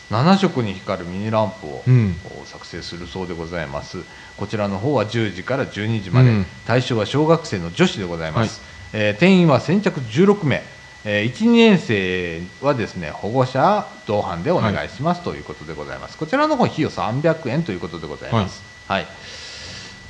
[0.09, 1.83] 7色に光るミニランプを、
[2.45, 3.99] 作成するそうでございます。
[4.37, 6.45] こちらの方は10時から12時まで、うん。
[6.65, 8.61] 対象は小学生の女子でございます、
[8.93, 10.63] えー定員は先着16名、
[11.03, 16.17] えー、12年生はですね保護者同伴でお願いします、ということでございます。
[16.17, 18.61] こちらの方費用300円ということでございます。
[18.87, 19.07] はい、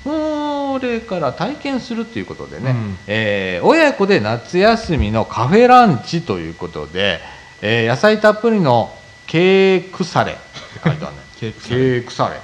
[0.04, 2.97] それから体験するということでね、うん。
[3.08, 7.19] えー親子で夏休みのカフェランチということで、
[7.62, 8.91] えー野菜たっぷりの
[9.27, 10.36] ケークサレ
[11.12, 11.17] ね。
[11.69, 12.41] ケークサレ。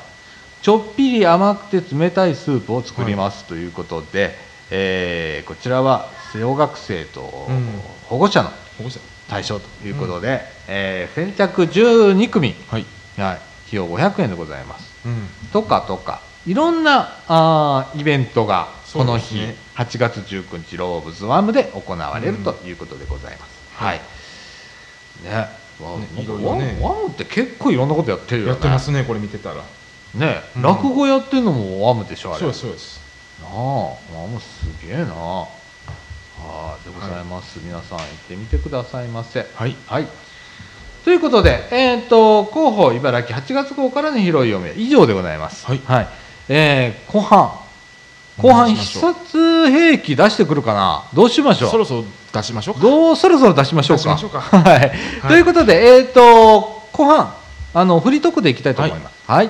[0.61, 4.35] ちょっぴり甘くて冷たいスープを作りますということで、
[4.69, 8.51] えーこちらは小学生とうん保護者の
[9.27, 12.85] 対象ということで、えー先着12組、はい。
[13.17, 13.41] はい、費
[13.73, 14.93] 用500円でございます。
[15.05, 15.27] うん。
[15.51, 16.21] とかとか。
[16.45, 24.01] いろんなあーイベントがこの日、ね8月19日ローブズワムで行われるということでございます、はい。
[25.23, 25.49] ね。
[25.79, 28.51] わねなんかいねワムワムって結構いろんなことやってるよね。
[28.53, 29.63] やってますねこれ見てたら。
[30.15, 30.61] ね、うん。
[30.63, 32.39] 落語やってるのもワムでしょあれ。
[32.39, 33.01] そうですそうです。
[33.41, 35.13] なあワムすげえな
[36.39, 40.07] はいでございます、皆さん行ってみてくださいませはいはい。
[41.03, 45.65] ということで、えー、と広報茨城8月号からの広い読みは以上でございます。
[45.65, 45.79] はい
[46.49, 47.51] えー後半、
[48.37, 51.71] 後半必殺兵器出してくるかな、どうしましょう？
[51.71, 54.03] そろそろ出しましょうかどうそろそろ出しましょうか？
[54.03, 54.79] 出しましょうか はい。
[54.79, 54.91] はい
[55.29, 57.33] ということで、えっ、と後半
[57.73, 59.13] あのフリートークでいきたいと思います。
[59.27, 59.49] はい。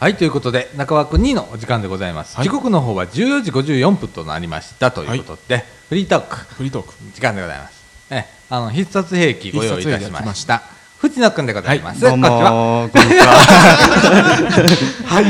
[0.00, 7.84] はいということで中枠2のお時間でございます、はい時刻の方は14時54分となりましたということで、フリートークフリートーク時間でございます。
[8.10, 10.38] え、あの必殺兵器ご用意いたしまし。
[10.38, 10.62] した
[11.00, 12.00] 藤野くんでございます。
[12.00, 12.88] どうもこんにちは。
[12.88, 13.10] ーこんに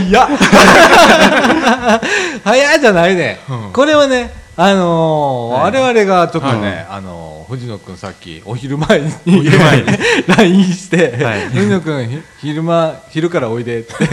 [0.09, 0.29] ちは。
[0.39, 2.01] 早っ。
[2.45, 3.41] 早いじゃないね。
[3.49, 9.87] うんこれはね、あのーはい我々がちょっとね、あのー藤野くんさっきお昼前にお昼前に
[10.37, 13.95] LINE して、はい藤野くんひ昼間昼からおいでって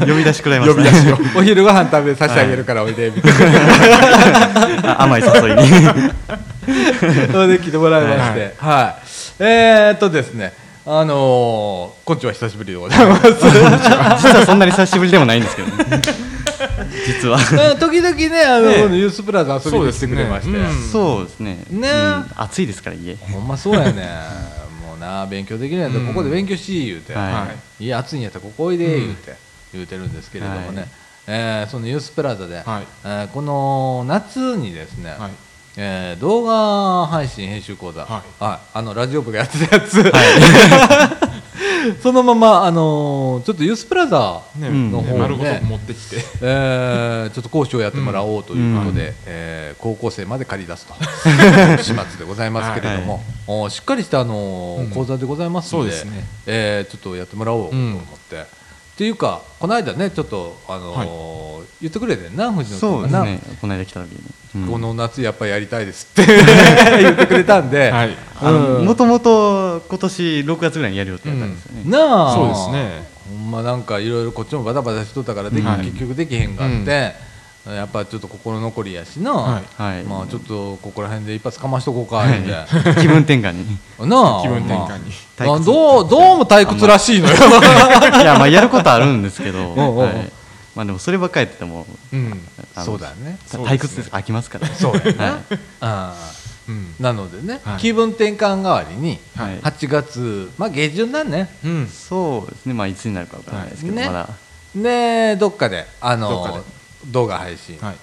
[0.00, 0.90] 呼び出しくらいました、ね。
[1.36, 3.32] お昼ご飯食べさせてあげるからおいでみたい
[4.82, 4.92] な。
[4.96, 5.68] あ甘い誘いに。
[7.32, 8.94] それで来てもらいまして、は
[9.40, 10.54] い、えー、っとですね、
[10.86, 13.28] あのー、こんにちは久しぶりでございます。
[13.28, 13.46] 実
[14.38, 15.74] はそんなに久しぶりでもないんですけどね。
[17.06, 17.38] 実は。
[17.40, 18.82] えー時々ね、あの、ね。
[18.82, 20.58] このユースプラザ遊びに来てくれまして、
[20.92, 21.76] そうですねうん。
[21.76, 21.80] そうですね。
[21.80, 21.88] ね。
[21.90, 23.16] うん暑いですから家。
[23.16, 24.08] ほんまそうやね、
[24.86, 26.06] もうな、勉強できないと、うん。
[26.08, 27.84] ここで勉強し言うて、はい。
[27.84, 29.34] いや、暑いんやったらここおいで言うて、
[29.72, 30.88] 言うてるんですけれどもね、はい。
[31.26, 32.84] えーそのユースプラザで、はい。
[33.04, 35.30] えーこの夏にですね、はい。
[35.76, 38.22] えー動画配信編集講座、はい。
[38.74, 39.98] あのラジオ部がやってたやつ、
[42.02, 46.16] そのまま、あのーちょっとユースプラザの方ね丸ごと持ってきて。
[46.42, 50.94] えーちょっと講師をやってもらおうということで、えー高校生まで借り出すと。
[51.82, 54.90] 始末でございますけれども、おしっかりした、あのーうん。
[54.90, 56.24] 講座でございますのでそうね。
[56.46, 58.44] えーちょっとやってもらおうと思って、っ
[58.96, 63.40] ていうかこの間ねちょっとあのー言ってくれてんな藤野君がね。
[63.60, 64.34] この間来た時に、うん
[64.70, 66.26] この夏やっぱりやりたいですって。
[67.02, 68.16] 言ってくれたんで、はい。
[68.40, 72.34] あのうんもともと今年6月ぐらいにやる予定だったんですよね、なあ。
[72.34, 73.04] そうですね。
[73.28, 77.14] ほんまなんかいろいろこっちもバタバタしとったからでき、はい結局できへんかって、
[77.66, 79.82] やっぱちょっと心残りやしな、はい。
[79.82, 80.04] はい。
[80.04, 82.54] まあちょっとここら辺で一発かましとこうか言うて、
[83.00, 83.78] 気分転換に。
[84.08, 85.12] なあ 気分転換に。
[85.38, 87.34] まあどうどうも退屈らしいのよ。
[87.34, 89.92] いやまあやることあるんですけど、んうんう。
[89.94, 90.43] んはい
[90.74, 92.40] まあでもそればっかりやっててもうん。
[92.84, 93.38] そうだよね。
[93.48, 95.42] 退屈です飽きますからそうやな、 はい。
[95.50, 96.14] ああ
[96.68, 96.94] うん。
[96.98, 97.78] なのでね、はい。
[97.78, 99.60] 気分転換代わりにはい。
[99.60, 101.48] 8月、まあ下旬だね。
[101.64, 101.88] うん。
[101.88, 102.74] そうですね。
[102.74, 104.12] まあいつになるかわからないですけど、はいね。
[104.12, 104.28] まだ。
[104.74, 106.64] でどっかであの
[107.06, 107.96] 動画配信はい。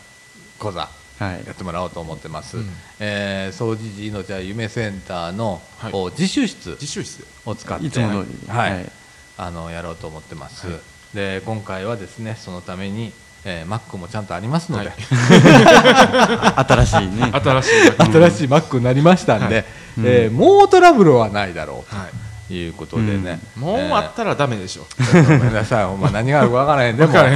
[0.57, 0.87] 講座
[1.19, 1.43] はい。
[1.45, 2.69] やってもらおうと思ってます、うん。
[2.99, 5.91] えー総持寺命は夢センターの、はい。
[5.93, 7.19] お自習室自習室。
[7.19, 8.47] でを使っていつも通り。
[8.47, 8.73] はい。
[8.75, 8.91] はい。
[9.37, 10.79] あのやろうと思ってます、はい
[11.13, 13.11] で今回はですねそのために、
[13.43, 14.97] えー、Mac もちゃんとありますので、はい。
[16.67, 17.31] 新しいね。
[17.33, 19.65] 新しい新しい Mac になりましたんで、はい。
[20.03, 22.09] えーもうトラブルはないだろうはい。
[22.47, 26.97] ということでね、もうあったらダメでしょちょっとごめんなさい、ほんま何があるか分からへん。
[26.97, 27.13] でも。
[27.13, 27.31] 分から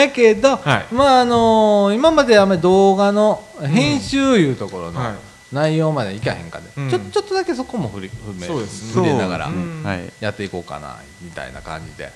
[0.00, 0.94] や けど、はい。
[0.94, 5.14] まああのー今まであんまり動画の編集いうところのはい
[5.52, 6.90] 内容までいかへんかで、うん。
[6.90, 8.94] ちょちょっとだけそこも振り踏めそうですね。
[8.94, 9.50] 触れながら
[10.20, 12.10] やっていこうかなみたいな感じで。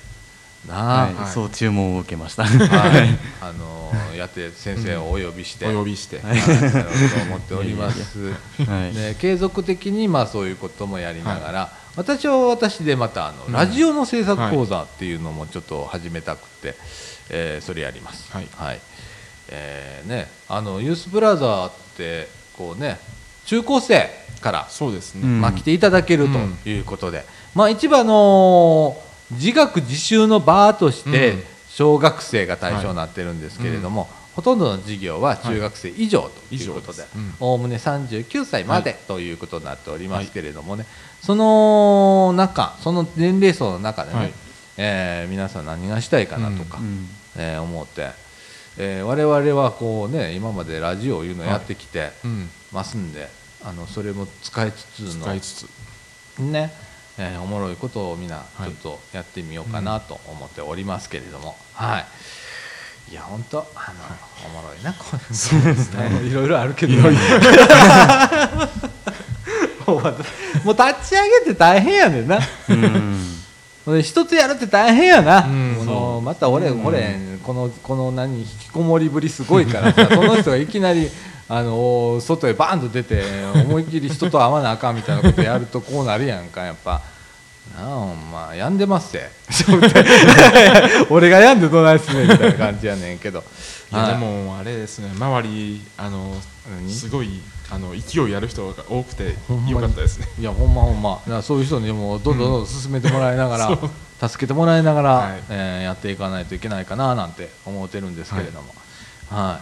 [0.67, 1.13] なあ、はい。
[1.13, 1.31] はい。
[1.31, 2.43] そう注文を受けました。
[2.45, 3.19] はい。
[3.41, 6.19] あのーやって先生をお呼びして、お呼びして。
[6.19, 6.37] はい。
[6.37, 8.33] やろうと思っております。
[8.65, 8.93] はい。
[8.93, 13.53] で継続的にまあそういうこともやりながら、私は私でまたあの、うん。
[13.53, 16.75] ラジオの制作講座っていうのもちょっと始めたくて、
[17.29, 18.25] えーそれやります。
[18.31, 18.79] はい。
[19.49, 22.99] えーね、あのユースプラザーってこうね
[23.47, 24.09] 中高生
[24.41, 25.41] から、そうですね、うん。
[25.41, 26.57] まあ、来ていただけるうん。
[26.63, 31.43] ということで、まあ、一番あのー自学自習の場としてうん。
[31.69, 37.03] 小学生が対象になってるんですけれども、ほとんどの授業は中学生以上ということで
[37.39, 40.85] おおむね39歳までということになっておりますけれどもね、
[41.21, 44.33] その中その年齢層の中でね、はい。
[44.77, 47.07] えー皆さん何がしたいかなとか、うん。
[47.35, 48.09] えー思って、
[48.77, 53.27] えー我々はこうね今までラジオいうのやってきてうん、ますんで、
[53.63, 55.67] あのそれも使いつつの使いつつ。
[56.39, 56.71] ね、
[57.17, 58.69] えーおもろいことをみんなはい。
[58.69, 62.05] ちょっとやってみようかなと思っておりますけれども、はい。
[63.11, 63.15] い。
[63.15, 63.65] や本当あの、
[64.45, 66.23] おもろいなこれそうですね。
[66.23, 66.93] いろいろあるけど。
[69.87, 72.39] もう立ち上げて大変やねんな。
[72.69, 73.31] うん。
[73.33, 73.36] で
[74.01, 76.23] 一つやるって大変やな、うん。
[76.23, 81.09] また俺、俺このこの何引きこもりぶりすごいからさ その人がいきなり
[81.47, 83.23] あの外へバーンと出て
[83.63, 86.65] 思いっきり人と会わなあかんみたいなことやるとこうなるやんか。
[86.65, 87.01] やっぱ。
[87.77, 89.65] なあほんま病んでますせ
[91.09, 93.43] 俺が病んでどないすねみたいな感じやねんけど。
[93.91, 94.11] いやはい。
[94.13, 95.11] でもあれですね。
[95.15, 96.35] 周りあの
[96.81, 96.93] 何？
[96.93, 99.35] すごいあの勢いやる人が多くて
[99.69, 100.27] よかったですね。
[100.39, 101.15] いやほんまほんま。
[101.15, 103.77] だからそういう人にもどんどんどんどん進めてもらいながら、
[104.29, 105.43] 助けてもらいながら、はい。
[105.49, 108.73] えーやっていかないといけないかななんて思ってるんですけれども。
[109.29, 109.59] は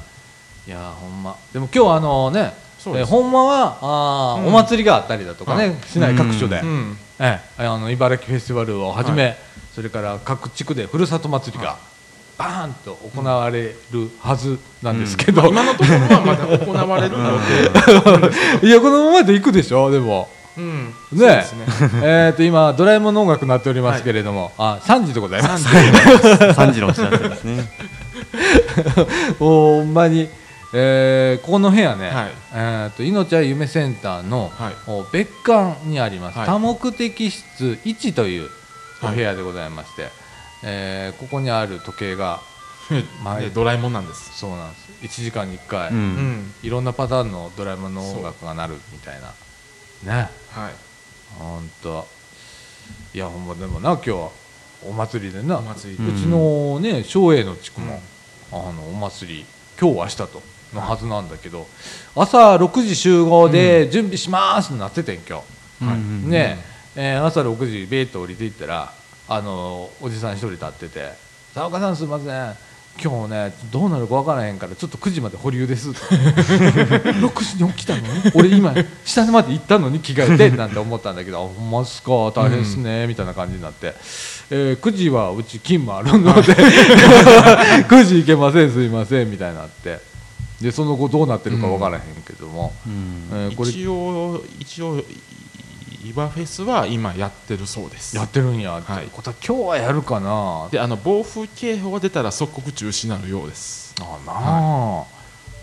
[0.67, 1.35] い、い、やほんま。
[1.51, 2.53] でも今日はあのね
[2.87, 4.47] えーほんまはあー、うん。
[4.49, 5.75] お祭りがあったりだとかね、はい。
[5.87, 6.97] 市内各所で、うん。
[7.19, 9.37] ええあの茨城フェスティバルをはじめ、はい。
[9.73, 11.77] それから各地区でふるさと祭りが
[12.37, 17.39] バーンと行われるはずなんですけど、今のところはまだ行われるの
[18.61, 19.89] で、いやこのままで行くでしょ？
[19.91, 20.29] でも。
[20.57, 21.65] うん、ねそうですね。
[22.01, 25.67] えーと今ドラえもんの音楽になっておりますけれども、あ3時でございます。
[25.67, 27.69] 3時のお知らせですね。
[29.39, 30.29] ほんまに、
[30.73, 32.31] えーここの部屋ね、はい。
[32.53, 34.73] えーと命は夢センターの、はい。
[34.87, 36.47] お別館にあります、はい。
[36.47, 38.49] 多目的室1という
[39.03, 40.09] おはい部屋でございまして、
[40.65, 42.41] えーここにある時計が
[43.53, 44.77] ドラえもんなんです、そうなんで
[45.09, 45.21] す。
[45.21, 45.99] 1時間に1回、ううん。
[46.41, 49.19] んいろんなパターンのドラえもんの音楽が鳴るみたい
[50.03, 50.13] な。
[50.15, 50.29] ね。
[50.51, 50.73] はい、
[51.39, 52.07] ほんと。
[53.13, 54.29] いやほんまでもな今日は
[54.83, 55.57] お祭りでな。
[55.57, 56.07] お祭り。
[56.07, 58.01] うちのね松栄の地区も、
[58.51, 59.45] あのお祭り
[59.79, 61.67] 今日明日とのはずなんだけど
[62.15, 65.41] 朝6時集合で準備しますってなっててん今
[65.79, 66.63] 日、はいうんね
[66.95, 68.93] えー朝6時ベーッと降りていったら
[69.27, 71.11] あのおじさん一人立ってて
[71.53, 72.55] 「沢岡さんすいません。
[72.97, 78.07] 今日ねどうなるか分からへんからちょっと9時まで保留です」って6時に起きたのに？
[78.33, 78.73] 俺今
[79.03, 82.11] 下まで行ったのに着替えてなんて思ったんだけど「あほんまっすか。
[82.31, 83.93] 大変っすね」みたいな感じになって、
[84.49, 86.53] えー9時はうち勤務あるので
[87.83, 89.99] 9時行けませんすいませんみたいになって。
[90.61, 93.27] でその後どうなってるか分からへんけども、うん。
[93.33, 95.03] えーこれ一応一応
[96.05, 98.15] 岩フェスは今やってるそうです。
[98.15, 99.07] やってるんや、はい。
[99.11, 100.69] ことは今日はやるかな。
[100.69, 103.95] であの暴風警報が出たら即刻中止になるようです。
[103.99, 105.05] あなあ、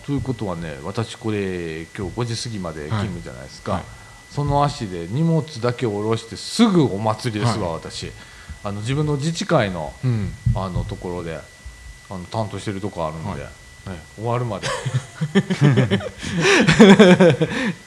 [0.05, 3.83] ということはね私これ今日5時過ぎまで勤務じゃないですか、はい。
[4.31, 8.11] その足で荷物だけ下ろしてすぐお祭りですわ、は私。
[8.65, 10.33] あの自分の自治会のうん。
[10.55, 11.39] あのところで
[12.09, 13.39] あの担当してるとこあるんで、はい。
[13.39, 13.47] ね
[14.15, 14.67] 終わるまで。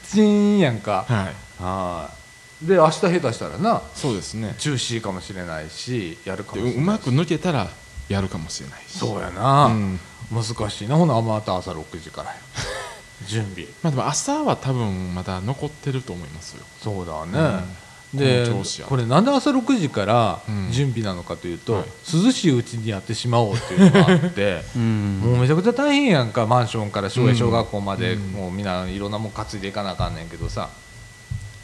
[0.09, 1.05] チーンやんか。
[1.07, 1.23] は
[1.59, 1.63] い。
[1.63, 2.16] はい
[2.61, 4.55] で明日下手したらなそうですね。
[4.57, 6.77] 中止かもしれないしやるかでもしれないし。
[6.77, 7.69] うまく抜けたら
[8.09, 8.97] やるかもしれないし。
[8.97, 9.99] そうやな、うん。
[10.31, 10.95] 難しいな。
[10.95, 12.35] ほなまた朝6時からや。
[13.27, 13.67] 準備。
[13.83, 16.63] まあ、でも朝は多分まだ残ってると思いますよ。
[16.81, 17.63] そうだね、
[18.13, 18.19] うん。
[18.19, 18.49] で
[18.87, 20.71] これなんで朝6時からうん。
[20.71, 21.85] 準備なのかというと、はい。
[22.11, 25.21] 涼しいうちにやってしまおうっていうのがあって うん。
[25.23, 26.47] もうめちゃくちゃ大変やんか。
[26.47, 28.31] マンションから小学校まで、うん。
[28.31, 30.69] もうみんないろんなもん担いでいかなあかんねんけどさ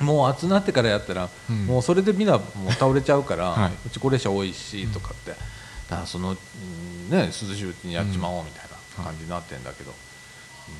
[0.03, 1.65] もう暑なってからやったら、うん。
[1.65, 3.71] もうそれでみんなもう倒れちゃうから、はい。
[3.87, 5.31] うち高齢者多いしとかって。
[5.31, 8.63] だからその、うんね、涼しいうちにやっちまおうみたい
[8.97, 9.95] な感じになってんだけど、ね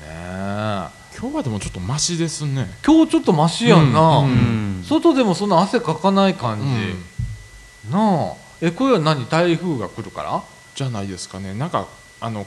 [0.02, 0.88] え。
[1.18, 2.68] 今日はでもちょっとマシですね。
[2.84, 4.30] 今日ちょっとマシやんな、うん。
[4.30, 4.32] う
[4.80, 4.84] ん。
[4.84, 8.32] 外でもそんな汗かかない感じ、なあ。
[8.60, 9.26] えこれは何？
[9.28, 10.42] 台風が来るから？
[10.74, 11.54] じゃないですかね。
[11.54, 11.86] なんか
[12.20, 12.46] あの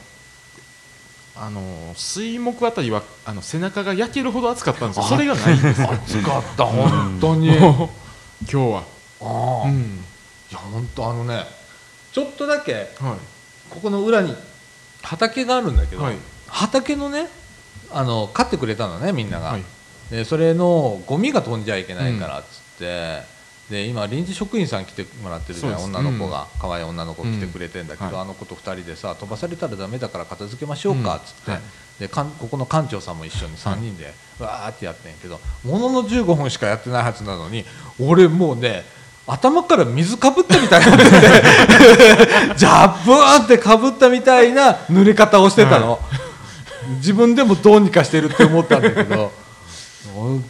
[1.40, 5.02] あの水木あたりはあの背中が焼けるほど暑かったんですよ。
[5.04, 5.90] それがないんですよ。
[5.92, 7.84] 暑かった本当に、も
[8.42, 8.82] う今日は。
[9.20, 10.04] ああ、いうん。
[10.50, 11.44] や本当あのね
[12.12, 12.84] ちょっとだけはい。
[13.70, 14.34] ここの裏に
[15.02, 16.16] 畑があるんだけど、はい。
[16.48, 17.28] 畑のね
[17.92, 19.64] あの買ってくれたのねみんなが、はい。
[20.10, 23.22] でそれのゴミが飛んじゃいけないからっつって、
[23.70, 26.00] で今臨時職員さん来てもらってるじゃないそうです。
[26.00, 28.22] 女の子が、可愛い女の子来てくれてんだけど、うんはい。
[28.22, 31.62] あの子と2人でさ飛ばされたらダメだから片付けましょうかっつって、うんはい。
[32.00, 37.64] でかんここの館長さんも一緒に3人でわーってやってんけどものの15分しかやってないはずなのに
[37.98, 38.84] 俺もうね
[39.26, 40.96] 頭から水かぶったみたいにな。
[42.56, 46.00] ジャブーンってかぶったみたいな濡れ方をしてたの、
[46.96, 49.30] 自分でもどうにかしてるって思ったんだけど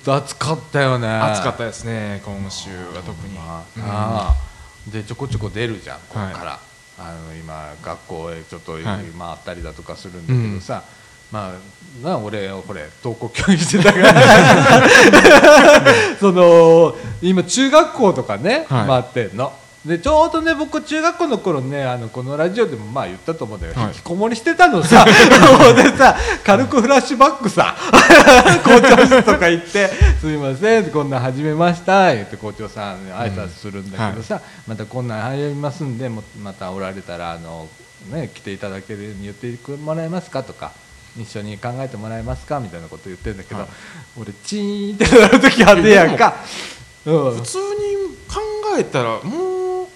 [0.05, 1.09] 暑かったよね。
[1.09, 4.36] 暑かったですね今週は特に、まあ
[4.86, 4.92] うん。
[4.92, 6.61] でちょこちょこ出るじゃんここから、
[6.99, 8.82] あの今学校へちょっとはい。
[8.82, 9.05] 回っ
[9.44, 10.82] たりだとかするんだけどさ、
[11.32, 14.88] まあな俺これ登校教員してたから。
[16.20, 18.86] その今中学校とかね、はい。
[18.86, 19.53] 回ってんの。
[19.89, 23.91] でちょうどね僕中学校の頃ねあのこのラジオでもまあ言ったと思うんだけど、はい。
[23.91, 25.05] 引きこもりしてたのさ。
[25.74, 26.14] でさ
[26.45, 27.74] 軽くフラッシュバックさ
[28.64, 37.68] 校長室とか行って「すみませんこんなん始めました」言って校長さんに挨拶するんだけどさ、またこんなん始めますんでもまたおられたらあの、
[38.11, 40.72] ね、来ていただけるように言ってもらえますかとか。
[41.16, 43.68] 一緒に考えてもらえますかみたいなこと言ってるんだけど、はい。
[44.20, 46.34] 俺チーンってなる時あってやんか、
[47.12, 47.34] うん。
[47.36, 47.62] 普、通に
[48.28, 48.40] 考
[48.78, 49.88] えたらも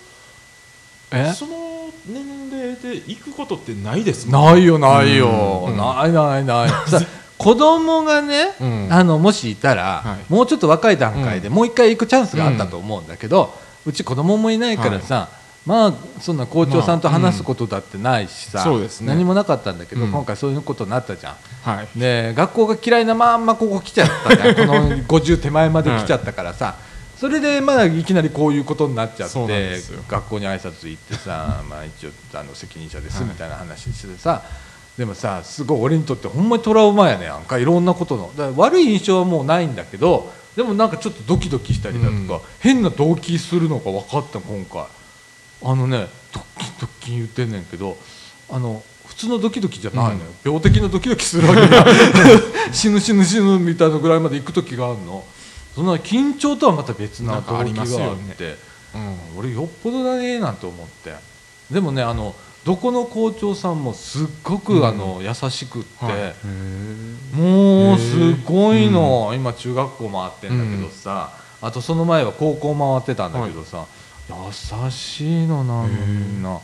[1.13, 1.31] え？
[1.31, 5.77] うその年齢で行くことってないですもんないよないよ、うん。
[5.77, 6.69] ないないない。
[6.91, 7.01] さ
[7.39, 8.89] 子供がね、うん。
[8.91, 10.33] あのもしいたら、はい。
[10.33, 13.53] もうちょっと若い段階でもう一回行くチャンスがあったと思うんだけど、
[13.85, 15.29] うち子供もいないからさ、
[15.67, 19.09] まあそんな校長さんと話すことだってないしさ、そうですね。
[19.09, 20.13] 何もなかったんだけど、うん。
[20.13, 21.35] 今回そういうことになったじゃん。
[21.63, 21.89] はい。
[21.99, 24.55] で学校が嫌いなまんまここ来ちゃったじゃん。
[24.67, 26.77] この50手前まで来ちゃったからさ、
[27.23, 29.77] それでまあいきなりこういうことになっちゃって
[30.09, 34.43] 学校に挨拶行ってさ まあ一応あの責任者ですみたいな話してさ、
[34.99, 37.45] でもさすごい俺にとってほんまにトラウマやねん。
[37.45, 38.33] かいろんなことの。
[38.57, 42.41] 悪い印象はもうないんだけどでもなんかちょっとドキドキしたりだとか、うん。
[42.59, 44.83] 変な動機するのが分かった今回。
[45.63, 47.97] あのねドキドキ言ってんねんけど
[48.51, 51.87] あの普通のドキドキじゃないのよ、病的なドキドキするわけだ
[52.75, 55.25] 死ぬ死ぬ死ぬみたいなぐらいまで行く時があるの
[55.75, 58.57] そんな緊張とはまた別な動機があって。
[58.95, 59.39] うん。
[59.39, 61.15] 俺よっぽどだねなんて思って。
[61.71, 64.87] でもねあのどこの校長さんもすっごく、うん。
[64.87, 66.35] あの優しくって、
[67.37, 73.87] もうすごいの、今中学校回ってんだけどさ、あとその前は高校回ってたんだけどさ、
[74.29, 76.61] 優しいのなみんな。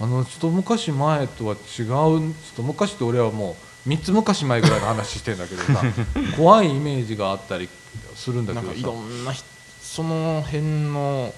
[0.00, 2.22] あのちょっと昔前とは違うちょっ
[2.54, 3.54] と昔って俺はもう
[3.88, 5.82] 3つ昔前ぐらいの話してんだけどさ
[6.36, 7.68] 怖いイメージがあったり
[8.14, 8.66] するんだけどさ。
[8.66, 9.42] なんかいろんなひ
[9.80, 10.62] その辺
[10.92, 11.32] の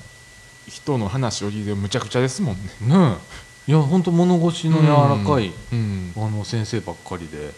[0.68, 2.62] 人の話を聞いてむちゃくちゃですもんね。
[2.80, 3.16] ね
[3.66, 3.70] え。
[3.70, 6.12] いや本当物腰の柔らかい、うん。
[6.16, 7.52] あの先生ばっかりで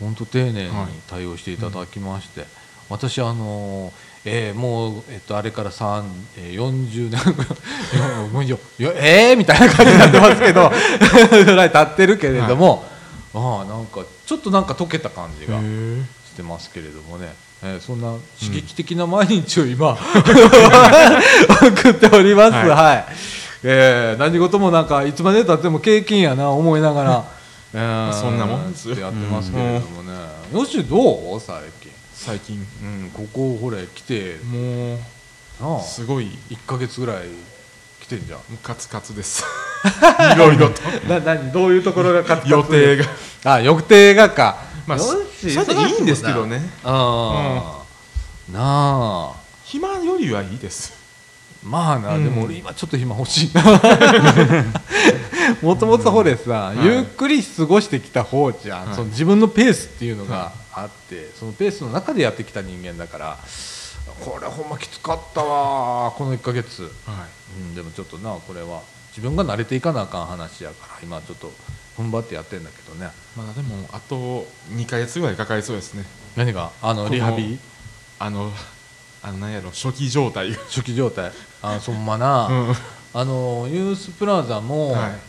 [0.00, 2.44] 本当丁寧にはい対応していただきまして、
[2.88, 3.92] 私あの
[4.24, 6.02] えーもう、えっと、あれから3、
[6.38, 10.72] えー、40年いやもういえー、みたいな感じになってますけど
[11.44, 12.93] ぐらい経ってるけれども、あ
[13.34, 17.34] あなんかちょっとなんか溶けた感じがしてますけれどもね。
[17.62, 18.08] えーそんな
[18.38, 19.96] 刺激的な毎日を今、
[21.72, 22.52] 送っております。
[22.52, 22.68] はい。
[22.68, 23.04] はい、
[23.62, 27.24] えー何事もなんかいつまでたっても経験やな思いながら、
[27.72, 30.12] えーそんなもんってやってますけれどもね、
[30.52, 31.40] よしどう？
[31.40, 31.90] 最近。
[32.14, 32.66] 最近。
[32.82, 34.36] うんここほれ来て。
[35.60, 37.28] もうすごい1か月ぐらい
[38.04, 38.40] 来てんじゃん。
[38.62, 39.42] カツカツです。
[40.36, 40.82] いろいろと。
[41.08, 41.50] な何？
[41.50, 43.04] どういうところがカツカツ予定が。
[43.44, 44.58] あ予定がか。
[44.86, 45.14] まあよそ
[45.46, 46.70] れでいいんですけどね。
[46.84, 47.82] あ
[48.50, 49.32] あ、なあ。
[49.64, 50.92] 暇よりはいいです。
[51.62, 52.24] まあな、うん。
[52.24, 53.62] でも俺今ちょっと暇欲しいな。
[55.62, 56.84] もともとほれさ、うん。
[56.84, 58.96] ゆっくり過ごしてきた方じゃん、はい。
[58.96, 63.38] その自分のペースっていうのがあって、そのペースの中でやってきた人間だから
[64.20, 71.52] これほんまきつかったわこの1か月、はいうん、でもちょっとなこれは自分が慣れていかなあかん話やから今ちょっと
[71.96, 73.10] 踏ん張ってやってんだけどね。
[73.36, 76.04] まだでもあと2か月ぐらいかかりそうですね。
[76.36, 76.70] 何が？
[76.82, 77.58] あのリハビリ
[78.18, 78.50] あの
[79.22, 80.50] あのなんやろ初期状態。
[80.50, 81.32] が初期状態。
[81.62, 82.74] あ そんまな、うん。
[83.14, 85.20] あのユースプラザも、はい。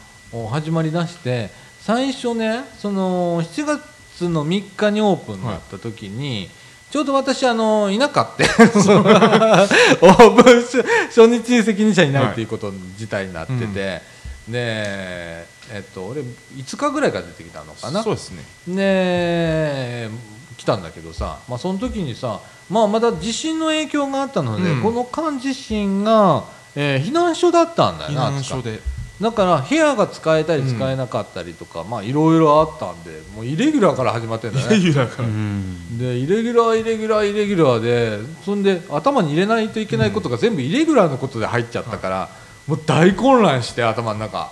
[0.52, 1.50] 始まりだして
[1.80, 6.50] 最初ねその7月の3日にオープンになった時に、
[6.96, 12.32] ちょうど私あのいなかってその オープン初初日に責任者いない。
[12.32, 13.74] っていうこと自体になってて、うん。
[13.74, 14.00] で
[14.48, 15.46] え
[15.82, 18.02] っと俺5日ぐらいから出てきたのかな？
[18.02, 18.46] そうですね。
[18.70, 20.10] で
[20.56, 22.40] 来たんだけどさ、まあ、その時にさ、
[22.70, 24.82] まあ、まだ地震の影響があったので、うん。
[24.82, 26.46] この間地震が、
[26.78, 28.80] えー避難所だったんだよ避な難所で
[29.22, 35.28] だから部屋が使えたりうん使えなかったりとか、まあいろいろあったんでもうイレギュラーから始まってんだ イレねギュラーから。
[35.28, 35.98] うん。
[35.98, 42.30] でイレギュラーイレギュラーイレギュラーでそんで頭に入れないといけないことが全部イレギュラーのことで入っちゃったから、
[42.68, 44.52] もう大混乱して頭の中。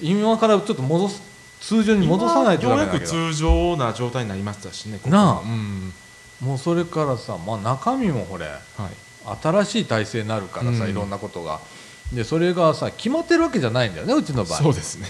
[0.00, 1.22] 今からちょっと戻す
[1.60, 5.40] 通常に戻さないとダメようやく通常な状態になりましたしねここなあ。
[5.40, 5.92] うん。
[6.40, 8.58] もうそれからさ、まあ、中身もほれはい。
[9.42, 10.90] 新しい体制になるからさ、うん。
[10.90, 11.60] いろんなことが
[12.12, 14.58] でそれがさ決まってるわけじゃないんだよねうちの場合。
[14.62, 15.06] そうですね。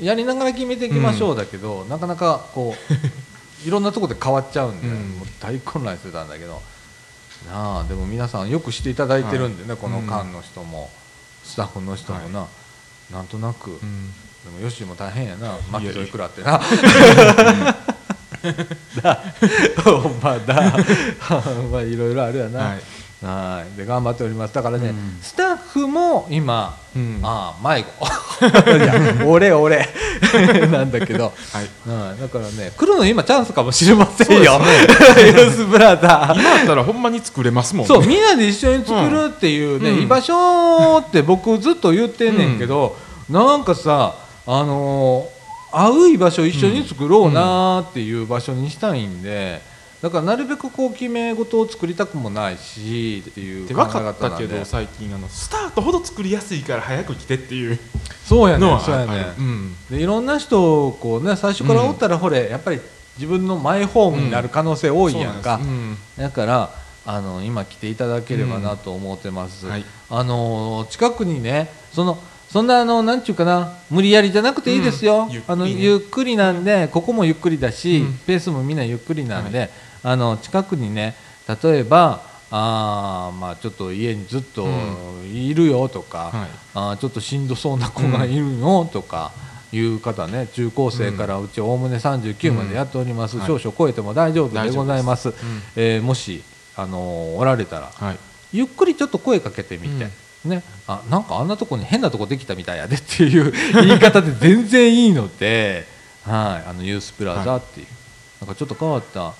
[0.00, 2.76] やりながら決めていきましょうだけど、なかなかこう
[3.66, 4.94] いろんなところで変わっちゃうんで、うん。
[5.18, 6.62] もう大混乱してたんだけど。
[7.48, 9.78] なあでも皆さんよくしていただいてるんでね、はい。
[9.78, 10.90] この間の人も、
[11.44, 12.46] スタッフの人もな、
[13.10, 14.12] なんとなく、うん。
[14.44, 15.58] でもヨッシーも大変やな。
[15.70, 16.60] 巻き添え食らってな。
[19.02, 19.22] だ
[19.84, 20.76] ほんまだ。
[21.70, 22.58] まあいろいろあるやな。
[22.60, 23.76] はいはい。
[23.76, 24.54] で頑張っております。
[24.54, 25.18] だからね、うん。
[25.22, 27.20] スタッフも今、うん。
[27.22, 29.24] ああ迷子。
[29.26, 29.88] 俺俺。
[30.70, 31.32] なんだけど。
[31.52, 31.90] はい。
[31.90, 32.20] はい。
[32.20, 34.60] だからね来るの今チャンスかもしれませんよ。
[34.60, 36.38] そうユースブラザー。
[36.38, 37.88] 今やったらほんまに作れますもんね。
[37.88, 40.02] そうみんなで一緒に作るっていうね、うん。
[40.02, 42.96] 居場所って僕ずっと言ってんねんけど、
[43.30, 44.14] なんかさ
[44.46, 45.34] あのー
[45.76, 49.60] 会う居場所を一緒に作ろうなーっていう場所にしたいんで、
[50.04, 57.78] だからなるべくこう決め事を作りたくもないしっていうで考え分かったけど最近あのスタートほど作りやすいから早く来てっていう。
[58.22, 59.74] そうやねそうやねうん。
[59.88, 62.80] でいろんな人をこうね最初からおったらほれ、やっぱり
[63.16, 66.70] 自分のマイホームになる可能性多いやんか、そうなんでだから
[67.06, 69.72] あの今来ていただければなと思ってます、うん。
[69.72, 69.84] はい。
[70.10, 72.18] あの近くにねその
[72.50, 75.30] そんなあのなんちゅうかな無理やりじゃなくていいですよ、うん。
[75.30, 75.44] ゆっね。
[75.48, 78.18] あのゆっくりなんでここもゆっくりだし、うん。
[78.26, 79.70] ペースもみんなゆっくりなんで、
[80.04, 81.16] あの近くにね
[81.62, 84.68] 例えばあーまあちょっと家にずっと
[85.24, 86.48] いるよとか、はい。
[86.74, 89.32] あーちょっとしんどそうな子がいるよとか。
[89.72, 93.42] いう方ね中高生からうちおおむね39までやっております、うん。
[93.44, 95.72] 少々超えても大丈夫でございます、大丈夫です。
[95.74, 96.44] えーもし、
[96.76, 98.18] あのーおられたらはい。
[98.52, 100.08] ゆっくりちょっと声かけてみて、
[100.44, 103.52] ね、あなんかあんなとこに変なとこできたみたいやでっていう
[103.84, 105.88] 言い方で全然いいので、
[106.24, 107.86] はい、あのユースプラザっていう、
[108.42, 109.34] なんかちょっと変わった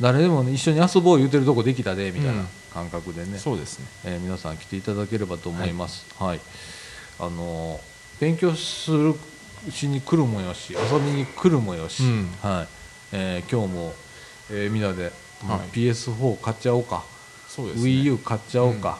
[0.00, 3.86] 誰でも、ね、一緒に遊ぼう言うてるとこできたでみたいな感覚でね、そうですね。
[4.04, 6.06] えー皆さん来ていただければと思います。
[6.18, 6.40] はい、
[7.18, 7.80] あのー
[8.20, 9.14] 勉強する
[9.70, 12.28] しに来るもよし遊びに来るもよし、うん。
[12.42, 12.68] はい。
[13.12, 13.94] えー今日も、
[14.50, 15.12] えーみんなで、はい。
[15.76, 17.02] PS4 買っちゃおうか。
[17.48, 17.84] そうですね。
[17.84, 18.98] WiiU 買っちゃおうか、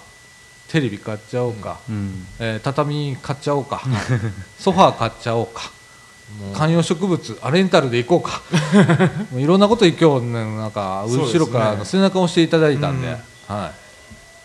[0.68, 2.26] テレビ買っちゃおうか、うん。
[2.38, 3.82] えー畳買っちゃおうか、
[4.58, 5.70] ソファー買っちゃおうか、
[6.54, 8.42] 観葉植物あレンタルで行こうか。
[9.30, 13.56] もういろんなこと今日ねなんか後ろからの背中を押していただいたんで、うん。
[13.56, 13.72] はい。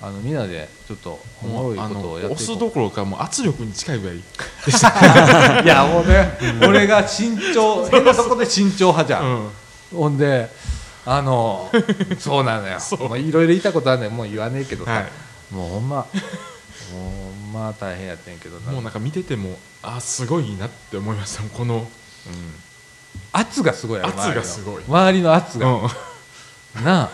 [0.02, 4.20] あのみんなでちょっとおもろいことをやって押すどころかもう圧力に近いぐらいう
[5.66, 9.50] いやもうね、俺が慎重変なとこで慎重派じゃん、うん。
[9.98, 10.50] ほんで
[11.06, 11.72] あの
[12.20, 12.78] そうなのよ。
[13.18, 15.06] いろいろ言いたことあるねんもう言わねえけどさ、はい。
[15.52, 15.96] もうほんま。
[15.98, 18.72] もうま大変やってんけどな。
[18.72, 21.44] もうなんか見ててもあすごいなって思いました。
[21.44, 21.88] この
[23.32, 24.84] 圧がすごい圧がすごい。
[24.88, 25.78] 周りの圧が、う
[26.82, 26.84] ん。
[26.84, 27.10] なあ。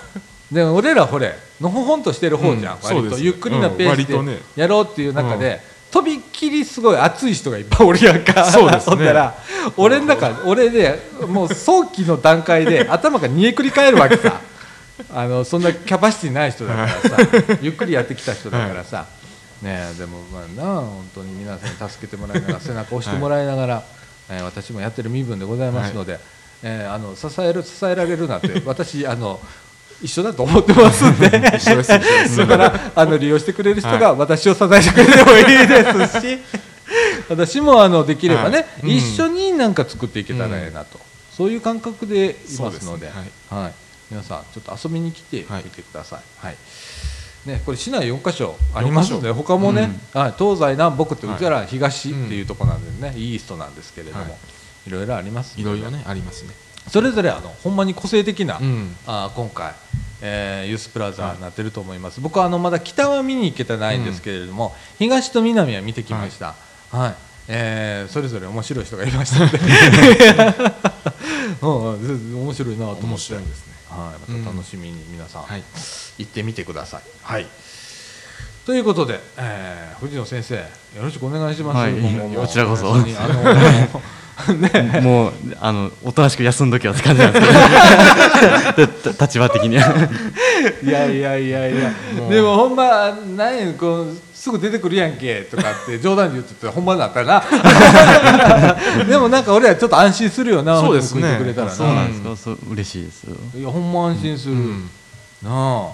[0.52, 2.84] でも俺らほれのほほんとしてる方じゃん、うん。
[2.84, 5.62] 割とゆっくりなペースでやろうっていう中で、
[5.92, 8.46] とびっきりすごい熱い人がいっぱいおるやんか。
[8.46, 9.14] そうですね。
[9.14, 9.36] ら
[9.78, 14.42] 俺の中俺でもう早期の段階で頭が煮えくり返るわけさ。
[15.14, 17.18] あのそんなキャパシティない人だからさ
[17.62, 19.08] ゆっくりやってきた人だからさ、
[19.62, 23.84] ねえでもまあなあ本当に皆さんに助けてもらいながら 背中押してもらいながら、
[24.30, 26.20] えー私もやってる身分でございますので、
[26.64, 29.40] えーあの支える支えられるなんて 私あの
[30.02, 31.30] 一緒だと思ってますんで。
[31.30, 36.40] だからあの利用してくれる人が私を支えてくれてもいいですし
[37.30, 38.68] 私もあのできればね、はい。
[38.84, 38.90] うん。
[38.90, 41.00] 一緒になんか作っていけたらええなと、
[41.36, 43.08] そういう感覚でいますので。
[43.08, 43.14] ね。
[43.50, 43.74] はい。
[44.10, 46.20] 皆さんちょっと遊びに来てはいみてください。
[46.46, 46.56] はい
[47.46, 54.34] ね、これ市内4カ所ありますので他もね、はい、東西南北ってうちら東っていうところなんでね、イーストなんですけれども、はい。
[54.88, 56.52] い、ろいろありますいろいろねありますね。
[56.88, 58.96] それぞれあのほんまに個性的な、うん。
[59.08, 59.74] あー今回、
[60.22, 66.56] えーユースプラザになってると思います、僕はあのまだ北は見に行けてないんですけれども、東と南は見てきました、
[66.92, 67.16] はい。
[67.48, 69.60] えーそれぞれ面白い人がいましたので、
[71.62, 73.06] うんうん、面白いなと思って。
[73.06, 75.64] 面白いですねはい、また楽しみに皆さん、はい。
[76.18, 77.02] 行ってみてください。
[77.24, 77.48] はい。
[78.66, 80.64] ということで、えー藤野先生よ
[81.04, 81.78] ろしくお願いします。
[81.78, 81.94] はい
[82.36, 82.96] こちらこそ。
[84.54, 85.02] ね。
[85.02, 87.48] もうあのおとなしく休んどきはって感じなんです
[88.76, 89.14] けど。
[89.14, 89.94] た立場的には。
[90.84, 91.92] いやいやいやいや。
[92.30, 97.44] でもほんま何やこうすぐ出てくるやんけとかって冗談で言っててほんまだったな
[99.06, 101.38] でもなんか俺はちょっと安心するよなそうですね。
[101.38, 101.74] くれたらな。
[101.74, 103.26] そうなんですかそう嬉しいです
[103.56, 104.90] いやほんま安心する、うん。
[105.44, 105.92] なあ。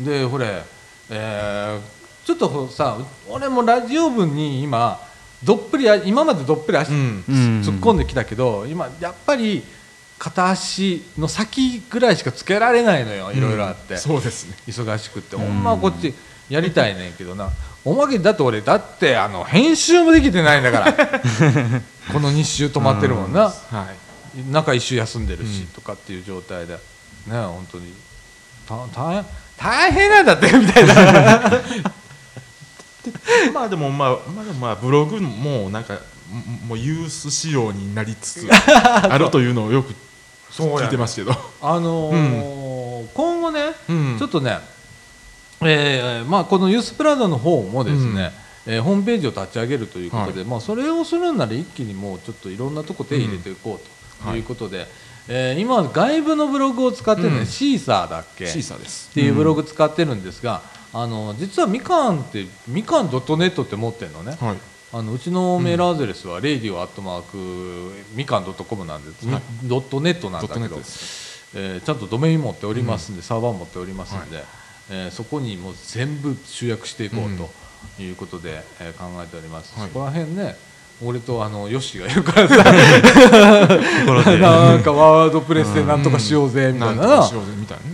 [0.00, 0.64] でほれ、
[1.10, 4.98] えーちょっとほさ俺もラジオ部に今
[5.44, 7.24] どっぷりあ今までどっぷり足、うん。
[7.28, 9.62] うん突っ込んできたけど今やっぱり
[10.18, 14.56] 片足の先ぐらいしかつけられないのよいろいろあって、そうですね。
[14.66, 15.36] 忙しくって。
[15.36, 16.12] ほんまはこっち
[16.48, 17.50] やりたいねんけどな
[17.86, 20.92] おまけにだって俺だってあの編集もできてないんだから。
[22.12, 23.52] この2週止まってるもんな、は
[24.36, 24.40] い。
[24.50, 25.66] 中1週休んでるし、うん。
[25.68, 26.74] とかっていう状態で。
[26.74, 26.80] ね
[27.28, 27.94] 本当に。
[28.68, 29.24] た大変
[29.56, 30.94] 大変なんだってみたいな。
[33.54, 34.18] まあでもまあまあ
[34.60, 35.94] まあブログもなんか
[36.28, 39.94] ももうユース仕様になりつつ あるというのをよく
[40.50, 41.30] 聞いてますけど。
[41.62, 42.76] あのー
[43.14, 44.16] 今後ね、うん。
[44.18, 44.58] ちょっとね、
[45.62, 48.32] えーまあ、このユースプラザの方もですね、
[48.66, 54.86] えーホームページを立ち上げるということで、まあ、それをするなら一気にもうちょっといろんなとこ手入れていこうということで、
[55.28, 57.46] えー今外部のブログを使ってるね、うん。
[57.46, 58.46] シーサーだっけ？
[58.46, 59.08] シーサーです。
[59.10, 64.56] っていうブログ使ってるんですが、あの実はみかんってみかん .net って持ってるのね、はい。
[64.92, 70.76] あのうちのメールアドレスは、レイディオアットマークみかん .com なんです、はいドットネットなんだけど
[71.54, 74.44] えーちゃんとドメイン持っておりますんで、サーバー持っておりますんで、
[74.90, 79.88] えーそこにもう全部集約していこうということで、えー考えております、はい。
[79.88, 80.56] そこら辺ね
[81.04, 82.56] 俺とあのヨッシーがいるからさ。
[84.38, 87.02] なんかワードプレスでなんとかしようぜみたいな。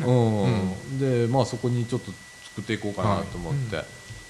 [0.06, 0.98] うん。
[1.00, 2.12] でまあそこにちょっと
[2.44, 3.84] 作っていこうかなと思って、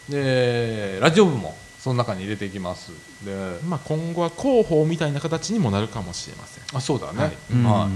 [0.09, 2.93] でラジオ部もその中に入れていきます。
[3.23, 3.35] で
[3.69, 6.65] まあ今後は広報みたいな形にもなるかもしれません。
[6.75, 7.37] あそうだね、はい。
[7.53, 7.91] うんは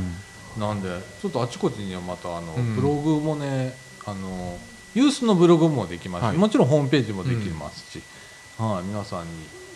[0.58, 0.90] い、なんで
[1.22, 2.76] ちょっとあちこちにはまたあの、うん。
[2.76, 3.55] ブログもね
[4.96, 6.22] ユースのブログもできます。
[6.22, 6.36] し、はい。
[6.36, 8.02] もちろんホームページもできますし、
[8.58, 9.30] はい、皆さんに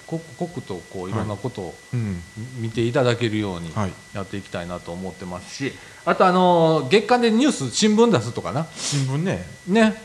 [0.06, 2.22] 刻々とこういろんなことをうん。
[2.58, 3.92] 見ていただけるようにはい。
[4.14, 5.72] やっていきたいなと思ってますし。
[6.04, 8.66] あとあの月間でニュース新聞出すとかな。
[8.74, 9.46] 新聞ね。
[9.68, 10.02] ね。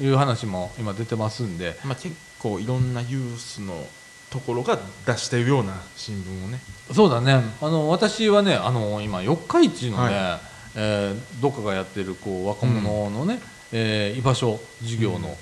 [0.00, 1.78] いう話も今出てますんで。
[1.84, 3.86] まあ結構いろんなユースの
[4.30, 6.60] ところが出しているような新聞をね。
[6.92, 10.40] そうだね、あの私はねあの今四日市のね、は
[10.74, 13.40] えーどっかがやってるこう若者のね、
[13.72, 15.36] えー居場所事業の、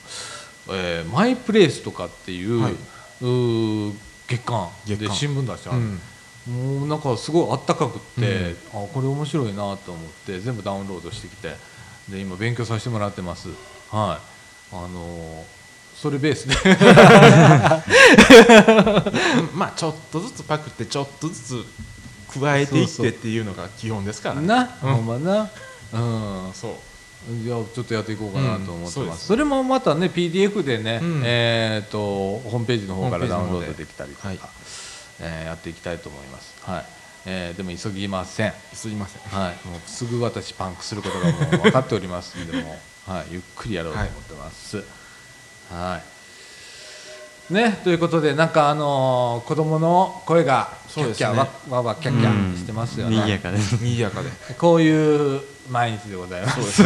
[0.70, 2.72] えーマイプレイスとかっていう,、はい。
[2.72, 3.92] うー
[4.28, 6.00] 月間で新聞出してある、うん。
[6.80, 8.24] もうなんかすごいあったかくって、う
[8.78, 8.84] ん。
[8.84, 9.78] あこれ面白いなと思っ
[10.26, 11.54] て全部ダウンロードしてきて
[12.08, 13.48] で今勉強させてもらってます。
[13.90, 14.20] は
[14.72, 14.74] い。
[14.74, 15.56] あのー
[15.96, 16.54] それベースで。
[19.54, 21.64] まあちょっとずつパクってちょっとずつ
[22.38, 24.46] 加えていってっていうのが基本ですからね。
[24.46, 25.48] な、ほんまな。
[25.94, 25.98] う
[26.48, 26.52] ん。
[26.52, 26.72] そう
[27.28, 31.22] いやちょっとやっていこうかなと思ってうんます,、それもまたね PDF でね、うん。
[31.24, 34.38] えー、とホームページの方からダウンロホードできたりとか、はい。
[35.20, 36.84] えーやっていきたいと思います、はい。
[37.26, 39.22] えーでも急ぎません、すいません。
[39.22, 42.78] はい、もうすぐ私パンクすることがもう分かっておりますんでも。
[43.08, 44.84] う、 はい、ゆっくりやろうと思ってます、
[45.72, 46.00] は
[47.50, 47.52] い。
[47.54, 51.38] ねということでなんかあのー子供の声がキャッキャ、ね。
[51.38, 53.74] わわわキャッキャしてますよね、賑やかです。
[53.74, 56.82] 賑やかでこういう毎日でございます。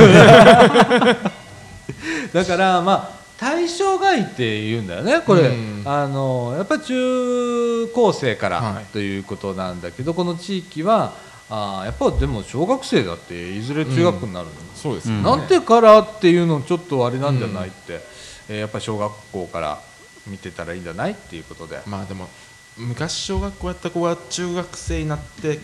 [2.33, 5.21] だからまあ対象外って言うんだよね。
[5.21, 5.83] これ、うん。
[5.85, 8.85] あのやっぱり中高生からはい。
[8.87, 11.15] ということなんだけど、この地域は
[11.49, 15.23] あーやっぱでも小学生だっていずれ中学になるの、そうですうん。
[15.23, 18.01] なんてからっていうのちょっとあれなんじゃないって、
[18.49, 19.81] えーやっぱり小学校から
[20.27, 21.81] 見てたらいいんじゃないっていうことで。
[21.87, 22.29] まあでも
[22.77, 25.59] 昔小学校やった子が中学生になって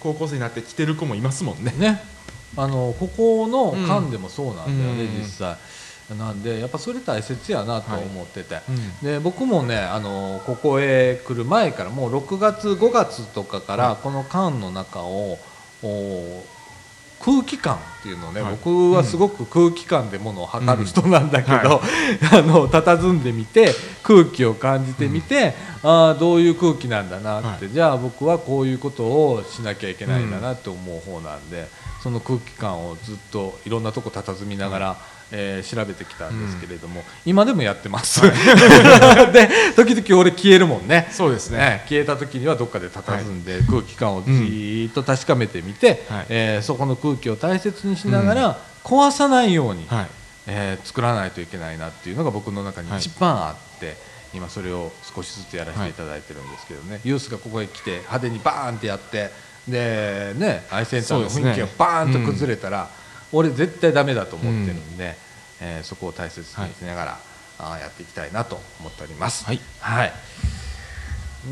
[0.00, 1.74] 高校生になって来てる子もいますもんね。
[1.78, 2.02] ね、
[2.56, 5.18] あのここの間でもそうなんだよね、うん。
[5.18, 5.56] 実際。
[6.18, 9.06] なんでやっぱそれ大切やなと思ってて、うん。
[9.06, 15.38] で僕もねあのここへ来る前からもう6月5月とかからこの間の中を、
[15.82, 16.42] お
[17.20, 18.50] 空気感っていうのをね、はい。
[18.52, 21.80] 僕はすごく空気感でものを測る人なんだけど、
[22.32, 31.68] あの佇んでみて空気を感じてみて、ああどういう空気なんだなって、はじゃあ僕はこういうことをしなきゃいけないんだなって思う方なんで、
[32.02, 34.96] その空気感をずっといろんなとこ佇みながら、
[35.32, 38.20] えー調べてきたんですけれども、今でもやってます、
[39.32, 41.08] で時々俺消えるもんね。
[41.12, 41.58] そうですね。
[41.58, 46.26] ね消えた時にはどっかで佇んで空気感をじーっと確かめてみて、はい。
[46.30, 50.06] えーそこの空気を大切にしながら、壊さないように、はい。
[50.46, 53.96] えー作らないといけないなっていうのが僕の中に一番あって、
[54.34, 59.30] 今それを少しずつやらせていただいてるんですけどね、ユースがここへ来て派手にバーンってやって
[59.70, 62.88] でねアイセンターの雰囲気がバーンと崩れたら、
[63.32, 65.16] 俺絶対ダメだと思ってるんで、
[65.60, 67.18] えーそこを大切にしながら、
[67.58, 69.44] あーやっていきたいなと思っております。
[69.44, 69.60] はい。
[69.80, 70.12] はい。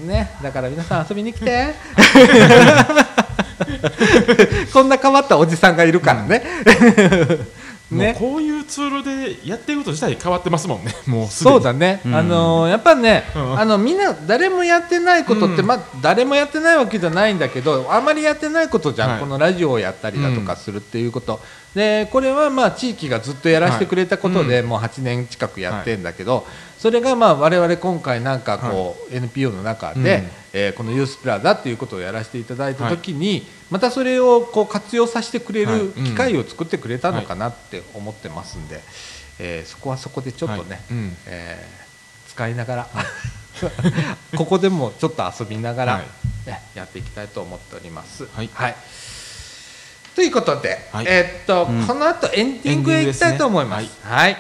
[0.06, 1.74] ね、だから皆さん遊びに来て。
[4.72, 7.46] こんな変わったおじさんがいるからね、もう
[7.90, 8.16] ね。
[8.18, 10.94] こういうツールでやっていくこと自体変わってますもんね。
[11.06, 12.14] もうそうだね、うん。
[12.14, 13.58] あのーやっぱね、うん。
[13.60, 15.66] あのみんな誰もやってないことって、うん。
[15.66, 19.20] まあ誰もやってないわけじゃないんだけどあまりやってないことじゃん、はい。
[19.20, 21.40] このラジオをやったりだとかするっていうこと、
[21.74, 24.62] でこれはまあ地域がずっとやらせてくれたことで、はい。
[24.64, 26.46] もう8年近くやってんだけど、
[26.78, 30.30] それがまあ我々今回なんかこう、NPO の中で、うん。
[30.54, 35.78] えーこのユースプラザっていうことをやらせていただいた時に、またそれをこう活用させてくれはい。
[35.80, 38.80] る機会を作ってくれたのかなって思ってますんで、
[39.40, 40.78] えーそこはそこでちょっとね、はい。
[40.90, 41.16] うん。
[41.26, 41.88] えー
[42.32, 42.86] 使いながら
[44.38, 46.02] ここでもちょっと遊びながら、はい。
[46.46, 48.26] ね、やっていきたいと思っております。
[48.32, 48.48] はい。
[50.14, 51.06] ということで、はい。
[51.08, 51.86] えーっと、うん。
[51.86, 53.82] この後エンディングへ行きたいと思います。
[53.82, 54.36] エンデはい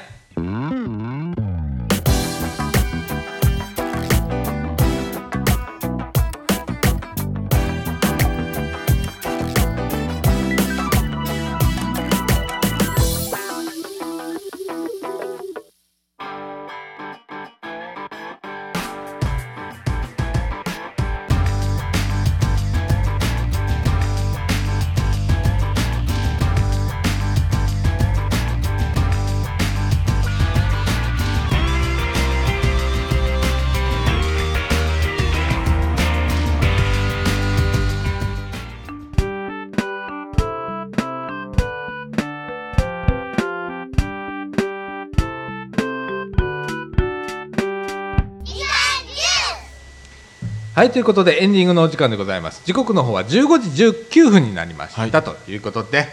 [50.78, 52.62] はいということでエンディングのお時間でございます。
[52.64, 55.10] 時刻の方は15時19分になりました、はい。
[55.10, 56.06] ということで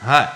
[0.00, 0.28] はい。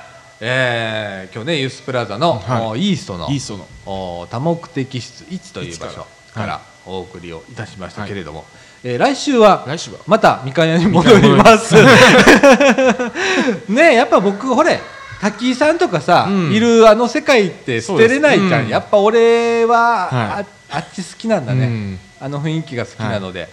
[0.43, 2.67] えー今日ねユースプラザの、はい。
[2.67, 3.67] おイーストのイーストの。
[3.87, 8.45] お多目的室1という場所一からお送りをいたしましたけれども、
[8.85, 10.01] えー来週は来週は。
[10.07, 11.75] またみかん屋に戻ります。
[13.73, 14.81] ねやっぱ僕ほれ
[15.23, 16.53] 滝井さんとかさ、うん。
[16.53, 18.69] いるあの世界って捨てれないじゃん、うん。
[18.69, 20.45] やっぱ俺は、はい。
[20.45, 23.49] ああっち好きなんだね、うんあの雰囲気が好きなので、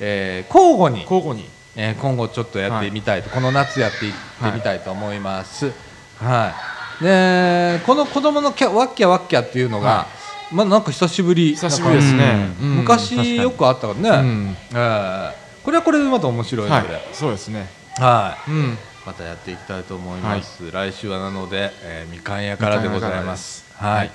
[0.00, 1.48] えー交互に、交互に。
[1.76, 4.18] えー今後ちょっとやってみたいと、この夏やっていって
[4.52, 5.72] みたいと思います。
[6.20, 6.54] は
[7.00, 7.04] い。
[7.04, 10.06] でこの子供のキャワッキャワッキャっていうのが、は
[10.52, 12.54] まあなんか久しぶり久しぶりですね。
[12.60, 12.68] うん。
[12.68, 12.76] うん。
[12.78, 14.56] 昔よくあったからね、うん。
[14.72, 15.32] えー
[15.64, 16.88] これはこれでまた面白いのはい。
[16.88, 17.66] で、そうですね。
[17.98, 18.50] はい。
[18.50, 18.78] うん。
[19.06, 23.64] またやっていきたいと思います、来週はなので、えーみかん屋からでございます。
[23.74, 24.10] はい、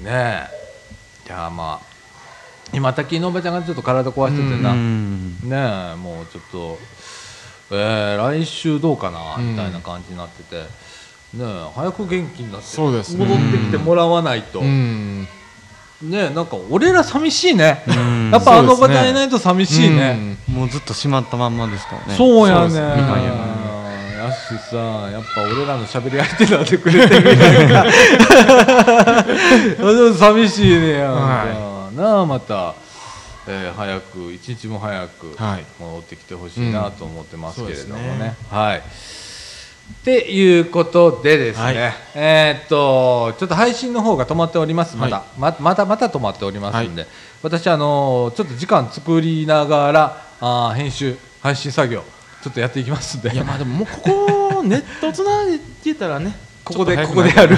[0.00, 0.48] ねえ。
[1.26, 1.87] じゃあまあ
[2.72, 5.36] 今滝のおばちゃんがちょっと体壊しててな、うん。
[5.42, 6.78] ねえもうちょっと、
[7.70, 9.50] えー来週どうかなうん。
[9.52, 13.24] みたいな感じになってて、ねえ早く元気になってそうですね。
[13.24, 15.22] 戻ってきてもらわないと、うん。
[16.02, 18.30] ねえなんか俺ら寂しいね、うん。
[18.30, 22.14] やっぱあのおばちゃんいないと寂しいね、もうずっと閉まったまんまですからね。
[22.16, 22.70] そうやね。
[22.70, 23.58] そうや
[24.32, 24.76] しさ
[25.10, 32.74] やっぱ俺らの喋り相手になってくれてるやんかでも 寂しいねやんなまた、
[33.46, 35.64] えー早く一日も早くはい。
[35.80, 38.36] 戻ってきてほしいなと思ってますけれどもね。
[38.50, 38.78] はい。
[38.78, 38.80] っ
[40.04, 41.76] ていうことでですね、はい。
[42.14, 45.40] えーっとちょっと配信の方が止まっております、まだ、はい。
[45.40, 47.06] ままたまた止まっておりますんで、
[47.42, 52.04] 私、あのちょっと時間作りながらあー編集、配信作業、
[52.42, 56.36] ちょっとやっていきますんで、いやまあでももうここネットつなげてたらね
[56.68, 57.56] ここでことこでやる。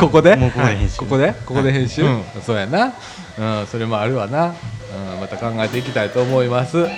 [0.00, 0.36] ここで？
[0.36, 0.98] ここで編集。
[0.98, 1.34] ここで？
[1.44, 2.22] ここで編集、うん。
[2.42, 2.94] そうやな、
[3.38, 6.78] うん、それもあるわな、うん、また考えていきたいと思います。
[6.78, 6.88] はい、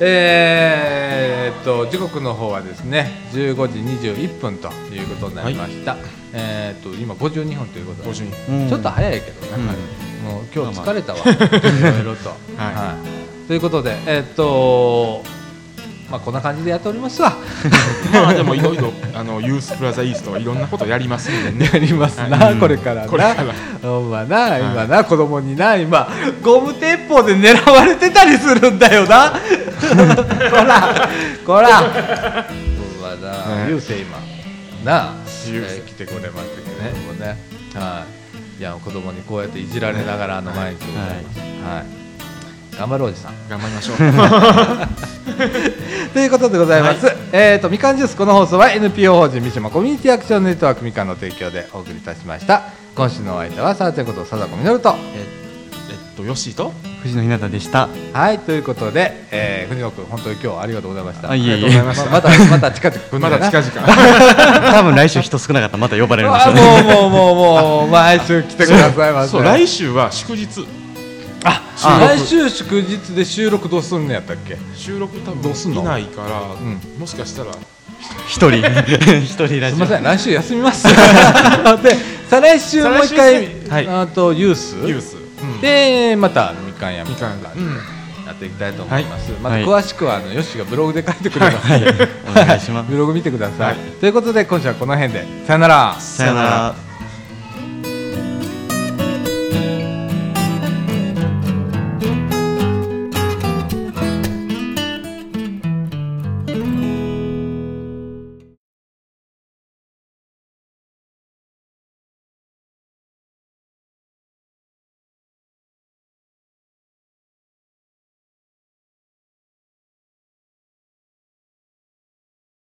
[0.00, 3.78] えーっと時刻の方はですね15時
[4.08, 5.96] 21分ということになりました、
[6.32, 8.10] えーっと今52分ということで。
[8.10, 9.62] 52うんちょっと早いけどね、
[10.24, 10.30] うん。
[10.32, 12.96] もう今日疲れたわ、いろいろと、 は
[13.44, 13.46] い。
[13.46, 15.22] ということで、えーっと、
[16.14, 17.32] まあこんな感じでやっておりますわ。
[18.14, 23.08] まあでもいろいろあのユースプラザイーストはいろんなことやりますんでねやりますな、はいこれからな。
[23.08, 23.52] これから
[23.82, 26.08] ほんまな、今な、子供にな、今、
[26.40, 29.32] ゴム鉄砲で狙われてたりするんだよな。
[29.82, 31.08] こら、
[31.44, 31.78] こら。
[31.78, 31.90] ほん
[33.02, 34.18] まな、はい流星今、
[34.84, 35.12] なあ、
[35.48, 37.36] えー来てくれましたけれどもね。
[37.74, 38.04] は
[38.58, 38.60] い。
[38.60, 41.40] いや、子供にこうやっていじられながら、あの毎日でございます。
[41.74, 42.03] はい。
[42.78, 43.32] 頑張ろうおじさん。
[43.48, 43.96] 頑張りましょう
[46.14, 47.06] ということでございます。
[47.32, 52.62] えっ、とみかんジュースこの放送は NPO 法人三島コミュニティアクションネットワークみかんの提供でお送りいたしました。
[52.94, 54.94] 今週のお相手はさあちゃんこと貞子みのると。
[55.16, 55.24] え
[55.90, 56.72] えっとヨッシーと？
[57.02, 61.30] 藤野ひなたでしたはいということで、えー、藤野君本当に今日はありがとうございました。
[61.30, 67.34] あいえいえありがとうございましたままたまた近々来るんだよなまだ近々 多分来週人少なかったらまた呼ばれるんでしょあうねもうもうもう
[67.82, 69.30] もう毎週来てくださいませ。
[69.32, 70.66] そう来週は祝日
[71.44, 71.60] あ
[72.00, 74.56] 来週祝日で収録どうすんのやったっけ？
[74.74, 75.82] 収録多どうすんの？
[75.82, 76.28] 分いないから、
[76.60, 76.80] ん。
[76.98, 77.52] もしかしたら。
[78.26, 78.58] 一人。
[79.22, 79.74] 一人ラジオ。
[79.74, 80.84] すみません来週休みます。
[81.82, 81.96] で
[82.28, 83.88] 再来週もう一はい。
[83.88, 84.76] あとユース？
[84.86, 85.60] ユース、うん。
[85.60, 87.78] でまたみかん屋みみかんやうん。
[88.32, 89.64] っていきたいと思います、またはい。
[89.64, 92.90] 詳しくはあのヨッシーがブログで書いてくれますので、 お願いします。
[92.90, 93.76] ブログ見てください、はい。
[94.00, 95.24] ということで今週はこの辺で。
[95.46, 95.96] さよなら。
[95.98, 96.74] さよなら